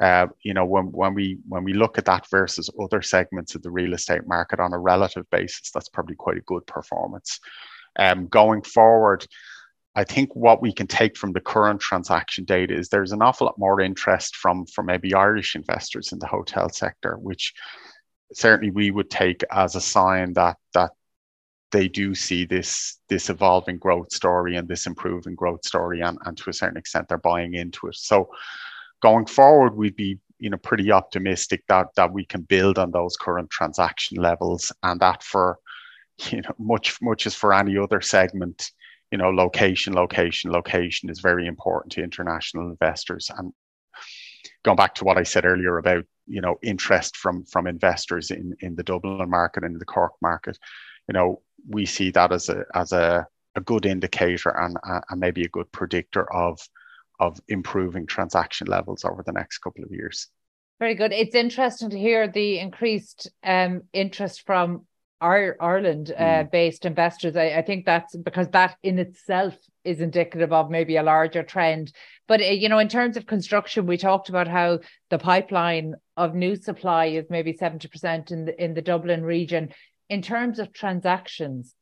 Uh, 0.00 0.26
you 0.42 0.52
know, 0.52 0.66
when 0.66 0.92
when 0.92 1.14
we 1.14 1.38
when 1.48 1.64
we 1.64 1.72
look 1.72 1.96
at 1.96 2.04
that 2.04 2.28
versus 2.30 2.68
other 2.78 3.00
segments 3.00 3.54
of 3.54 3.62
the 3.62 3.70
real 3.70 3.94
estate 3.94 4.26
market 4.26 4.60
on 4.60 4.74
a 4.74 4.78
relative 4.78 5.24
basis, 5.30 5.70
that's 5.70 5.88
probably 5.88 6.16
quite 6.16 6.36
a 6.36 6.42
good 6.42 6.66
performance. 6.66 7.40
Um, 7.98 8.26
going 8.26 8.60
forward, 8.60 9.26
I 9.94 10.04
think 10.04 10.36
what 10.36 10.60
we 10.60 10.70
can 10.70 10.86
take 10.86 11.16
from 11.16 11.32
the 11.32 11.40
current 11.40 11.80
transaction 11.80 12.44
data 12.44 12.74
is 12.74 12.90
there's 12.90 13.12
an 13.12 13.22
awful 13.22 13.46
lot 13.46 13.58
more 13.58 13.80
interest 13.80 14.36
from 14.36 14.66
from 14.66 14.84
maybe 14.84 15.14
Irish 15.14 15.56
investors 15.56 16.12
in 16.12 16.18
the 16.18 16.26
hotel 16.26 16.68
sector, 16.68 17.16
which 17.16 17.54
certainly 18.34 18.70
we 18.70 18.90
would 18.90 19.08
take 19.08 19.42
as 19.50 19.76
a 19.76 19.80
sign 19.80 20.34
that 20.34 20.58
that 20.74 20.90
they 21.72 21.88
do 21.88 22.14
see 22.14 22.44
this 22.44 22.98
this 23.08 23.28
evolving 23.30 23.78
growth 23.78 24.12
story 24.12 24.56
and 24.56 24.68
this 24.68 24.86
improving 24.86 25.34
growth 25.34 25.64
story 25.64 26.00
and, 26.00 26.18
and 26.24 26.36
to 26.36 26.50
a 26.50 26.52
certain 26.52 26.76
extent 26.76 27.08
they're 27.08 27.18
buying 27.18 27.54
into 27.54 27.88
it. 27.88 27.96
So 27.96 28.30
going 29.02 29.26
forward 29.26 29.76
we'd 29.76 29.96
be 29.96 30.18
you 30.38 30.50
know 30.50 30.56
pretty 30.58 30.92
optimistic 30.92 31.64
that 31.68 31.88
that 31.96 32.12
we 32.12 32.24
can 32.24 32.42
build 32.42 32.78
on 32.78 32.90
those 32.90 33.16
current 33.16 33.50
transaction 33.50 34.18
levels 34.18 34.72
and 34.82 35.00
that 35.00 35.22
for 35.22 35.58
you 36.30 36.42
know 36.42 36.54
much 36.58 37.00
much 37.02 37.26
as 37.26 37.34
for 37.34 37.52
any 37.52 37.76
other 37.76 38.00
segment 38.00 38.70
you 39.10 39.18
know 39.18 39.30
location 39.30 39.92
location 39.92 40.50
location 40.50 41.10
is 41.10 41.20
very 41.20 41.46
important 41.46 41.92
to 41.92 42.02
international 42.02 42.70
investors. 42.70 43.30
And 43.36 43.52
going 44.64 44.76
back 44.76 44.94
to 44.94 45.04
what 45.04 45.18
i 45.18 45.22
said 45.22 45.44
earlier 45.44 45.78
about 45.78 46.04
you 46.26 46.40
know 46.40 46.56
interest 46.62 47.16
from 47.16 47.44
from 47.44 47.66
investors 47.66 48.30
in 48.30 48.54
in 48.60 48.74
the 48.76 48.82
dublin 48.82 49.28
market 49.30 49.64
and 49.64 49.80
the 49.80 49.84
cork 49.84 50.12
market 50.20 50.58
you 51.08 51.12
know 51.12 51.40
we 51.68 51.86
see 51.86 52.10
that 52.12 52.32
as 52.32 52.48
a 52.48 52.64
as 52.74 52.92
a, 52.92 53.26
a 53.54 53.60
good 53.60 53.86
indicator 53.86 54.50
and, 54.50 54.76
and 54.84 55.20
maybe 55.20 55.42
a 55.44 55.48
good 55.48 55.70
predictor 55.72 56.32
of 56.32 56.58
of 57.18 57.40
improving 57.48 58.06
transaction 58.06 58.66
levels 58.66 59.04
over 59.04 59.22
the 59.24 59.32
next 59.32 59.58
couple 59.58 59.82
of 59.82 59.90
years. 59.90 60.28
Very 60.78 60.94
good. 60.94 61.12
It's 61.12 61.34
interesting 61.34 61.90
to 61.90 61.98
hear 61.98 62.28
the 62.28 62.58
increased 62.58 63.30
um, 63.42 63.82
interest 63.94 64.42
from 64.44 64.86
our 65.22 65.56
Ireland 65.60 66.12
uh, 66.14 66.22
mm. 66.22 66.50
based 66.50 66.84
investors. 66.84 67.36
I, 67.36 67.46
I, 67.46 67.62
think 67.62 67.86
that's 67.86 68.14
because 68.14 68.48
that 68.50 68.76
in 68.82 68.98
itself 68.98 69.56
is 69.82 70.02
indicative 70.02 70.52
of 70.52 70.70
maybe 70.70 70.96
a 70.96 71.02
larger 71.02 71.42
trend. 71.42 71.92
But 72.28 72.42
uh, 72.42 72.44
you 72.44 72.68
know, 72.68 72.78
in 72.78 72.88
terms 72.88 73.16
of 73.16 73.26
construction, 73.26 73.86
we 73.86 73.96
talked 73.96 74.28
about 74.28 74.46
how 74.46 74.80
the 75.08 75.18
pipeline 75.18 75.94
of 76.18 76.34
new 76.34 76.54
supply 76.56 77.06
is 77.06 77.30
maybe 77.30 77.54
seventy 77.54 77.88
percent 77.88 78.30
in 78.30 78.44
the 78.44 78.62
in 78.62 78.74
the 78.74 78.82
Dublin 78.82 79.22
region 79.22 79.70
in 80.08 80.22
terms 80.22 80.58
of 80.58 80.72
transactions, 80.72 81.74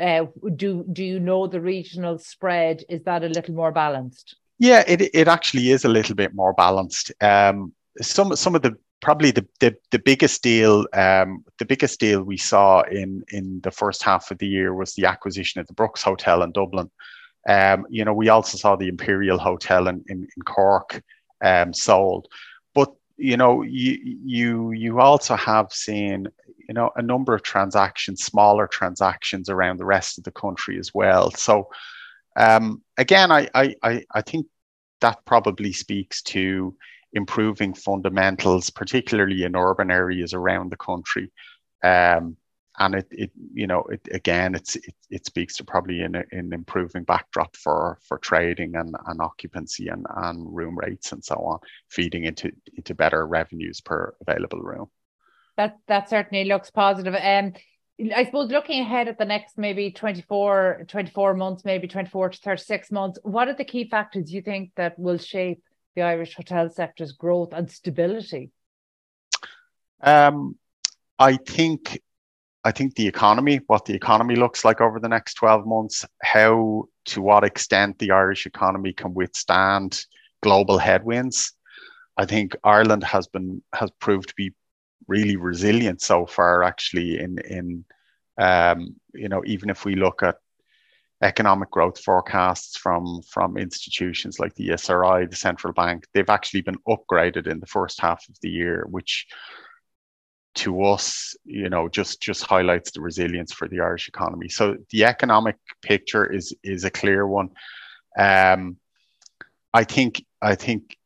uh, 0.00 0.26
do 0.56 0.84
do 0.92 1.04
you 1.04 1.20
know 1.20 1.46
the 1.46 1.60
regional 1.60 2.18
spread? 2.18 2.84
Is 2.88 3.04
that 3.04 3.24
a 3.24 3.28
little 3.28 3.54
more 3.54 3.72
balanced? 3.72 4.36
Yeah, 4.58 4.84
it 4.86 5.02
it 5.14 5.28
actually 5.28 5.70
is 5.70 5.84
a 5.84 5.88
little 5.88 6.14
bit 6.14 6.34
more 6.34 6.52
balanced. 6.52 7.12
Um, 7.20 7.72
some 8.00 8.36
some 8.36 8.54
of 8.54 8.62
the 8.62 8.76
probably 9.00 9.30
the 9.30 9.46
the, 9.60 9.74
the 9.90 9.98
biggest 9.98 10.42
deal 10.42 10.86
um, 10.92 11.44
the 11.58 11.64
biggest 11.64 12.00
deal 12.00 12.22
we 12.22 12.36
saw 12.36 12.82
in 12.82 13.22
in 13.28 13.60
the 13.62 13.70
first 13.70 14.02
half 14.02 14.30
of 14.30 14.38
the 14.38 14.46
year 14.46 14.74
was 14.74 14.94
the 14.94 15.06
acquisition 15.06 15.60
of 15.60 15.66
the 15.66 15.74
Brooks 15.74 16.02
Hotel 16.02 16.42
in 16.42 16.52
Dublin. 16.52 16.90
Um, 17.48 17.86
you 17.88 18.04
know, 18.04 18.12
we 18.12 18.28
also 18.28 18.58
saw 18.58 18.76
the 18.76 18.88
Imperial 18.88 19.38
Hotel 19.38 19.88
in 19.88 20.04
in, 20.08 20.26
in 20.36 20.42
Cork 20.44 21.02
um, 21.42 21.72
sold, 21.72 22.28
but 22.74 22.92
you 23.16 23.36
know, 23.36 23.62
you 23.62 23.98
you 24.24 24.72
you 24.72 25.00
also 25.00 25.36
have 25.36 25.72
seen 25.72 26.28
you 26.68 26.74
know 26.74 26.90
a 26.96 27.02
number 27.02 27.34
of 27.34 27.42
transactions, 27.42 28.24
smaller 28.24 28.66
transactions 28.66 29.48
around 29.48 29.78
the 29.78 29.84
rest 29.84 30.18
of 30.18 30.24
the 30.24 30.32
country 30.32 30.78
as 30.78 30.92
well. 30.94 31.30
So 31.32 31.68
um, 32.36 32.82
again, 32.98 33.30
I, 33.32 33.48
I 33.54 34.04
I 34.12 34.22
think 34.22 34.46
that 35.00 35.24
probably 35.24 35.72
speaks 35.72 36.22
to 36.22 36.74
improving 37.12 37.74
fundamentals, 37.74 38.70
particularly 38.70 39.44
in 39.44 39.56
urban 39.56 39.90
areas 39.90 40.34
around 40.34 40.70
the 40.70 40.76
country. 40.76 41.30
Um, 41.82 42.36
and 42.78 42.94
it, 42.94 43.06
it 43.10 43.30
you 43.54 43.66
know 43.66 43.82
it, 43.84 44.00
again 44.12 44.54
it's 44.54 44.76
it, 44.76 44.94
it 45.10 45.26
speaks 45.26 45.56
to 45.56 45.64
probably 45.64 46.02
an, 46.02 46.14
an 46.30 46.52
improving 46.52 47.04
backdrop 47.04 47.56
for 47.56 47.98
for 48.06 48.18
trading 48.18 48.76
and, 48.76 48.94
and 49.06 49.20
occupancy 49.20 49.88
and, 49.88 50.06
and 50.16 50.54
room 50.54 50.76
rates 50.78 51.12
and 51.12 51.24
so 51.24 51.36
on 51.36 51.58
feeding 51.88 52.24
into 52.24 52.52
into 52.76 52.94
better 52.94 53.26
revenues 53.26 53.80
per 53.80 54.14
available 54.26 54.60
room 54.60 54.90
that 55.56 55.78
that 55.88 56.08
certainly 56.08 56.44
looks 56.44 56.70
positive. 56.70 57.14
Um, 57.14 57.52
I 58.14 58.24
suppose 58.24 58.50
looking 58.50 58.82
ahead 58.82 59.08
at 59.08 59.18
the 59.18 59.24
next 59.24 59.56
maybe 59.56 59.90
24, 59.90 60.84
24 60.86 61.34
months, 61.34 61.64
maybe 61.64 61.88
24 61.88 62.30
to 62.30 62.38
36 62.38 62.92
months, 62.92 63.18
what 63.22 63.48
are 63.48 63.54
the 63.54 63.64
key 63.64 63.88
factors 63.88 64.30
you 64.30 64.42
think 64.42 64.72
that 64.76 64.98
will 64.98 65.16
shape 65.16 65.62
the 65.94 66.02
Irish 66.02 66.34
hotel 66.34 66.68
sector's 66.68 67.12
growth 67.12 67.52
and 67.52 67.70
stability? 67.70 68.50
Um, 70.02 70.56
I 71.18 71.36
think 71.36 72.00
I 72.64 72.72
think 72.72 72.96
the 72.96 73.06
economy, 73.06 73.60
what 73.68 73.84
the 73.84 73.94
economy 73.94 74.34
looks 74.34 74.64
like 74.64 74.80
over 74.80 74.98
the 74.98 75.08
next 75.08 75.34
12 75.34 75.66
months, 75.66 76.04
how 76.22 76.88
to 77.06 77.22
what 77.22 77.44
extent 77.44 77.98
the 77.98 78.10
Irish 78.10 78.44
economy 78.44 78.92
can 78.92 79.14
withstand 79.14 80.04
global 80.42 80.76
headwinds. 80.76 81.52
I 82.16 82.26
think 82.26 82.56
Ireland 82.64 83.04
has 83.04 83.28
been 83.28 83.62
has 83.72 83.90
proved 84.00 84.30
to 84.30 84.34
be 84.36 84.52
really 85.08 85.36
resilient 85.36 86.00
so 86.00 86.26
far 86.26 86.62
actually 86.62 87.18
in 87.18 87.38
in 87.38 87.84
um, 88.38 88.96
you 89.14 89.28
know 89.28 89.42
even 89.46 89.70
if 89.70 89.84
we 89.84 89.94
look 89.94 90.22
at 90.22 90.36
economic 91.22 91.70
growth 91.70 91.98
forecasts 92.02 92.76
from 92.76 93.22
from 93.22 93.56
institutions 93.56 94.38
like 94.38 94.54
the 94.54 94.68
ESRI, 94.68 95.28
the 95.28 95.36
central 95.36 95.72
bank, 95.72 96.06
they've 96.12 96.28
actually 96.30 96.60
been 96.60 96.78
upgraded 96.86 97.46
in 97.46 97.60
the 97.60 97.66
first 97.66 98.00
half 98.00 98.28
of 98.28 98.36
the 98.42 98.50
year, 98.50 98.86
which 98.90 99.26
to 100.56 100.82
us, 100.84 101.36
you 101.44 101.68
know, 101.68 101.88
just 101.88 102.20
just 102.20 102.42
highlights 102.42 102.90
the 102.90 103.00
resilience 103.00 103.52
for 103.52 103.68
the 103.68 103.80
Irish 103.80 104.08
economy. 104.08 104.48
So 104.48 104.76
the 104.90 105.04
economic 105.04 105.56
picture 105.82 106.30
is 106.30 106.54
is 106.62 106.84
a 106.84 106.90
clear 106.90 107.26
one. 107.26 107.50
Um, 108.18 108.76
I 109.72 109.84
think 109.84 110.24
I 110.42 110.54
think 110.54 110.96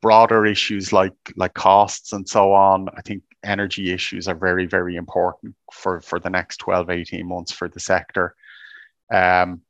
broader 0.00 0.46
issues 0.46 0.92
like 0.92 1.14
like 1.36 1.54
costs 1.54 2.12
and 2.12 2.28
so 2.28 2.52
on. 2.52 2.88
I 2.96 3.02
think 3.02 3.22
energy 3.42 3.92
issues 3.92 4.28
are 4.28 4.34
very, 4.34 4.66
very 4.66 4.96
important 4.96 5.54
for, 5.72 6.00
for 6.00 6.18
the 6.18 6.30
next 6.30 6.58
12, 6.58 6.90
18 6.90 7.26
months 7.26 7.52
for 7.52 7.68
the 7.68 7.80
sector. 7.80 8.34
Um, 9.12 9.62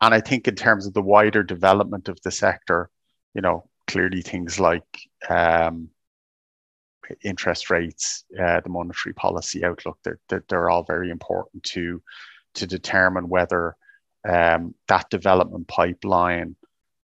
and 0.00 0.14
I 0.14 0.20
think 0.20 0.46
in 0.46 0.54
terms 0.54 0.86
of 0.86 0.94
the 0.94 1.02
wider 1.02 1.42
development 1.42 2.08
of 2.08 2.20
the 2.22 2.30
sector, 2.30 2.90
you 3.34 3.42
know, 3.42 3.68
clearly 3.86 4.22
things 4.22 4.60
like 4.60 4.84
um, 5.28 5.88
interest 7.24 7.70
rates, 7.70 8.24
uh, 8.38 8.60
the 8.60 8.68
monetary 8.68 9.14
policy 9.14 9.64
outlook, 9.64 9.98
they're, 10.04 10.20
they're, 10.28 10.44
they're, 10.48 10.70
all 10.70 10.84
very 10.84 11.10
important 11.10 11.62
to, 11.64 12.00
to 12.54 12.66
determine 12.66 13.28
whether 13.28 13.74
um, 14.28 14.74
that 14.88 15.10
development 15.10 15.66
pipeline 15.68 16.54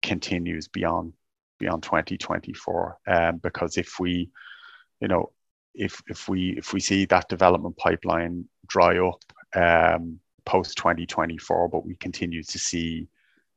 continues 0.02 0.68
beyond 0.68 1.14
beyond 1.58 1.82
2024. 1.82 2.98
Um, 3.06 3.36
because 3.38 3.76
if 3.76 3.98
we, 3.98 4.30
you 5.00 5.08
know, 5.08 5.30
if 5.74 6.02
if 6.08 6.28
we 6.28 6.50
if 6.56 6.72
we 6.72 6.80
see 6.80 7.04
that 7.06 7.28
development 7.28 7.76
pipeline 7.76 8.46
dry 8.66 8.98
up, 8.98 9.20
um, 9.54 10.20
post 10.44 10.76
2024, 10.76 11.68
but 11.68 11.84
we 11.84 11.96
continue 11.96 12.42
to 12.42 12.58
see 12.58 13.08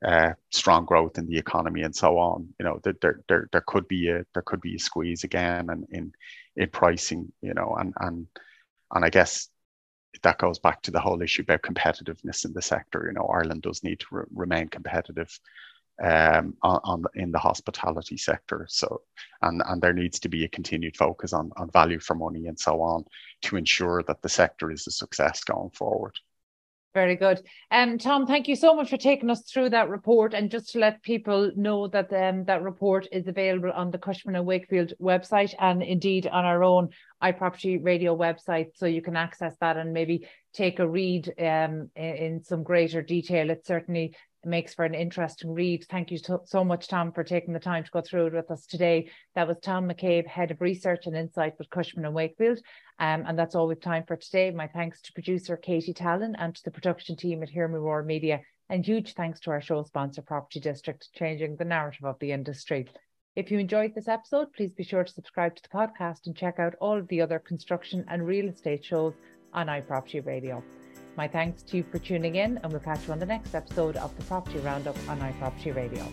uh, 0.06 0.34
strong 0.52 0.86
growth 0.86 1.18
in 1.18 1.28
the 1.28 1.38
economy 1.38 1.82
and 1.82 1.96
so 1.96 2.18
on. 2.18 2.48
You 2.60 2.66
know, 2.66 2.80
there, 2.84 3.20
there, 3.28 3.50
there 3.52 3.64
could 3.66 3.88
be 3.88 4.10
a 4.10 4.26
there 4.34 4.44
could 4.44 4.62
be 4.62 4.76
a 4.76 4.80
squeeze 4.80 5.24
again 5.24 5.70
and 5.70 5.86
in 5.90 6.14
in 6.56 6.70
pricing. 6.70 7.32
You 7.42 7.54
know, 7.54 7.76
and 7.80 7.94
and 8.00 8.28
and 8.94 9.06
I 9.06 9.10
guess 9.10 9.50
that 10.24 10.40
goes 10.40 10.60
back 10.60 10.82
to 10.84 10.92
the 10.92 11.00
whole 11.00 11.22
issue 11.22 11.44
about 11.44 11.62
competitiveness 11.62 12.46
in 12.46 12.54
the 12.54 12.62
sector. 12.62 13.06
You 13.08 13.14
know, 13.14 13.28
Ireland 13.28 13.64
does 13.64 13.84
need 13.84 14.00
to 14.02 14.06
re- 14.12 14.26
remain 14.34 14.68
competitive 14.68 15.40
um, 16.04 16.56
on, 16.62 16.80
on, 16.84 17.04
in 17.16 17.32
the 17.32 17.40
hospitality 17.40 18.18
sector. 18.18 18.66
So, 18.70 19.02
and 19.42 19.62
and 19.66 19.82
there 19.82 19.94
needs 19.94 20.20
to 20.22 20.30
be 20.30 20.44
a 20.44 20.50
continued 20.50 20.98
focus 20.98 21.34
on 21.34 21.52
on 21.58 21.70
value 21.72 22.00
for 22.00 22.16
money 22.16 22.48
and 22.48 22.60
so 22.60 22.82
on 22.82 23.06
to 23.44 23.58
ensure 23.58 24.04
that 24.04 24.22
the 24.22 24.30
sector 24.30 24.72
is 24.72 24.88
a 24.88 24.92
success 24.92 25.44
going 25.44 25.72
forward. 25.72 26.20
Very 26.98 27.16
good. 27.16 27.44
Um, 27.70 28.00
Tom, 28.00 28.26
thank 28.26 28.48
you 28.48 28.56
so 28.56 28.76
much 28.76 28.90
for 28.90 28.98
taking 28.98 29.30
us 29.30 29.44
through 29.44 29.70
that 29.70 29.88
report. 29.88 30.34
And 30.34 30.50
just 30.50 30.72
to 30.72 30.80
let 30.80 31.04
people 31.04 31.52
know 31.56 31.88
that 31.90 32.12
um, 32.12 32.46
that 32.46 32.64
report 32.64 33.08
is 33.12 33.28
available 33.28 33.72
on 33.72 33.92
the 33.92 34.00
Cushman 34.00 34.36
and 34.36 34.48
Wakefield 34.48 34.94
website 35.00 35.54
and 35.60 35.84
indeed 35.84 36.26
on 36.26 36.44
our 36.44 36.64
own 36.64 36.90
iProperty 37.22 37.78
Radio 37.84 38.18
website. 38.18 38.70
So 38.74 38.88
you 38.88 39.04
can 39.04 39.16
access 39.16 39.56
that 39.62 39.78
and 39.78 39.94
maybe 39.94 40.28
take 40.58 40.80
a 40.80 40.88
read 40.88 41.32
um, 41.40 41.90
in, 41.96 42.42
some 42.44 42.64
greater 42.64 43.04
detail. 43.04 43.52
It 43.52 43.66
certainly 43.66 44.16
makes 44.44 44.74
for 44.74 44.86
an 44.86 44.96
interesting 44.96 45.54
read. 45.54 45.86
Thank 45.88 46.10
you 46.10 46.18
so, 46.18 46.42
so 46.46 46.64
much, 46.64 46.88
Tom, 46.88 47.12
for 47.12 47.24
taking 47.24 47.54
the 47.54 47.60
time 47.60 47.84
to 47.84 47.92
go 47.92 48.02
through 48.02 48.28
it 48.28 48.34
with 48.34 48.50
us 48.50 48.66
today. 48.66 49.12
That 49.36 49.48
was 49.48 49.58
Tom 49.62 49.88
McCabe, 49.88 50.26
Head 50.26 50.50
of 50.50 50.60
Research 50.60 51.06
and 51.06 51.16
Insight 51.16 51.54
with 51.60 51.70
Cushman 51.70 52.06
and 52.06 52.16
Wakefield. 52.16 52.58
Um, 52.98 53.24
and 53.28 53.38
that's 53.38 53.54
all 53.54 53.68
we've 53.68 53.80
time 53.80 54.04
for 54.08 54.16
today. 54.16 54.50
My 54.50 54.68
thanks 54.68 55.00
to 55.02 55.14
producer 55.14 55.58
Katie 55.58 55.94
Tallon 55.94 56.36
and 56.40 56.56
to 56.56 56.64
the 56.64 56.72
production 56.72 57.16
team 57.16 57.44
at 57.44 57.50
Hear 57.50 57.68
Me 57.68 57.78
Roar 57.78 58.02
Media. 58.02 58.42
And 58.70 58.84
huge 58.84 59.14
thanks 59.14 59.40
to 59.42 59.52
our 59.52 59.62
show 59.62 59.84
sponsor, 59.84 60.24
Property 60.24 60.60
District, 60.60 61.08
changing 61.14 61.58
the 61.58 61.66
narrative 61.66 62.06
of 62.06 62.18
the 62.20 62.32
industry. 62.32 62.88
If 63.36 63.52
you 63.52 63.60
enjoyed 63.60 63.94
this 63.94 64.08
episode, 64.08 64.52
please 64.54 64.74
be 64.74 64.84
sure 64.84 65.04
to 65.04 65.14
subscribe 65.14 65.56
to 65.56 65.62
the 65.62 65.70
podcast 65.70 66.26
and 66.26 66.36
check 66.36 66.58
out 66.58 66.74
all 66.82 66.98
of 66.98 67.08
the 67.10 67.22
other 67.22 67.38
construction 67.38 68.04
and 68.08 68.26
real 68.26 68.50
estate 68.50 68.84
shows 68.84 69.14
on 69.58 69.66
iProperty 69.68 70.24
Radio. 70.24 70.64
My 71.18 71.28
thanks 71.28 71.64
to 71.64 71.78
you 71.78 71.84
for 71.84 71.98
tuning 71.98 72.36
in, 72.36 72.60
and 72.60 72.72
we'll 72.72 72.80
catch 72.80 73.08
you 73.08 73.14
on 73.14 73.20
the 73.20 73.26
next 73.26 73.56
episode 73.56 73.98
of 73.98 74.16
the 74.16 74.24
Property 74.26 74.60
Roundup 74.60 74.96
on 75.10 75.20
iProperty 75.20 75.76
Radio. 75.76 76.08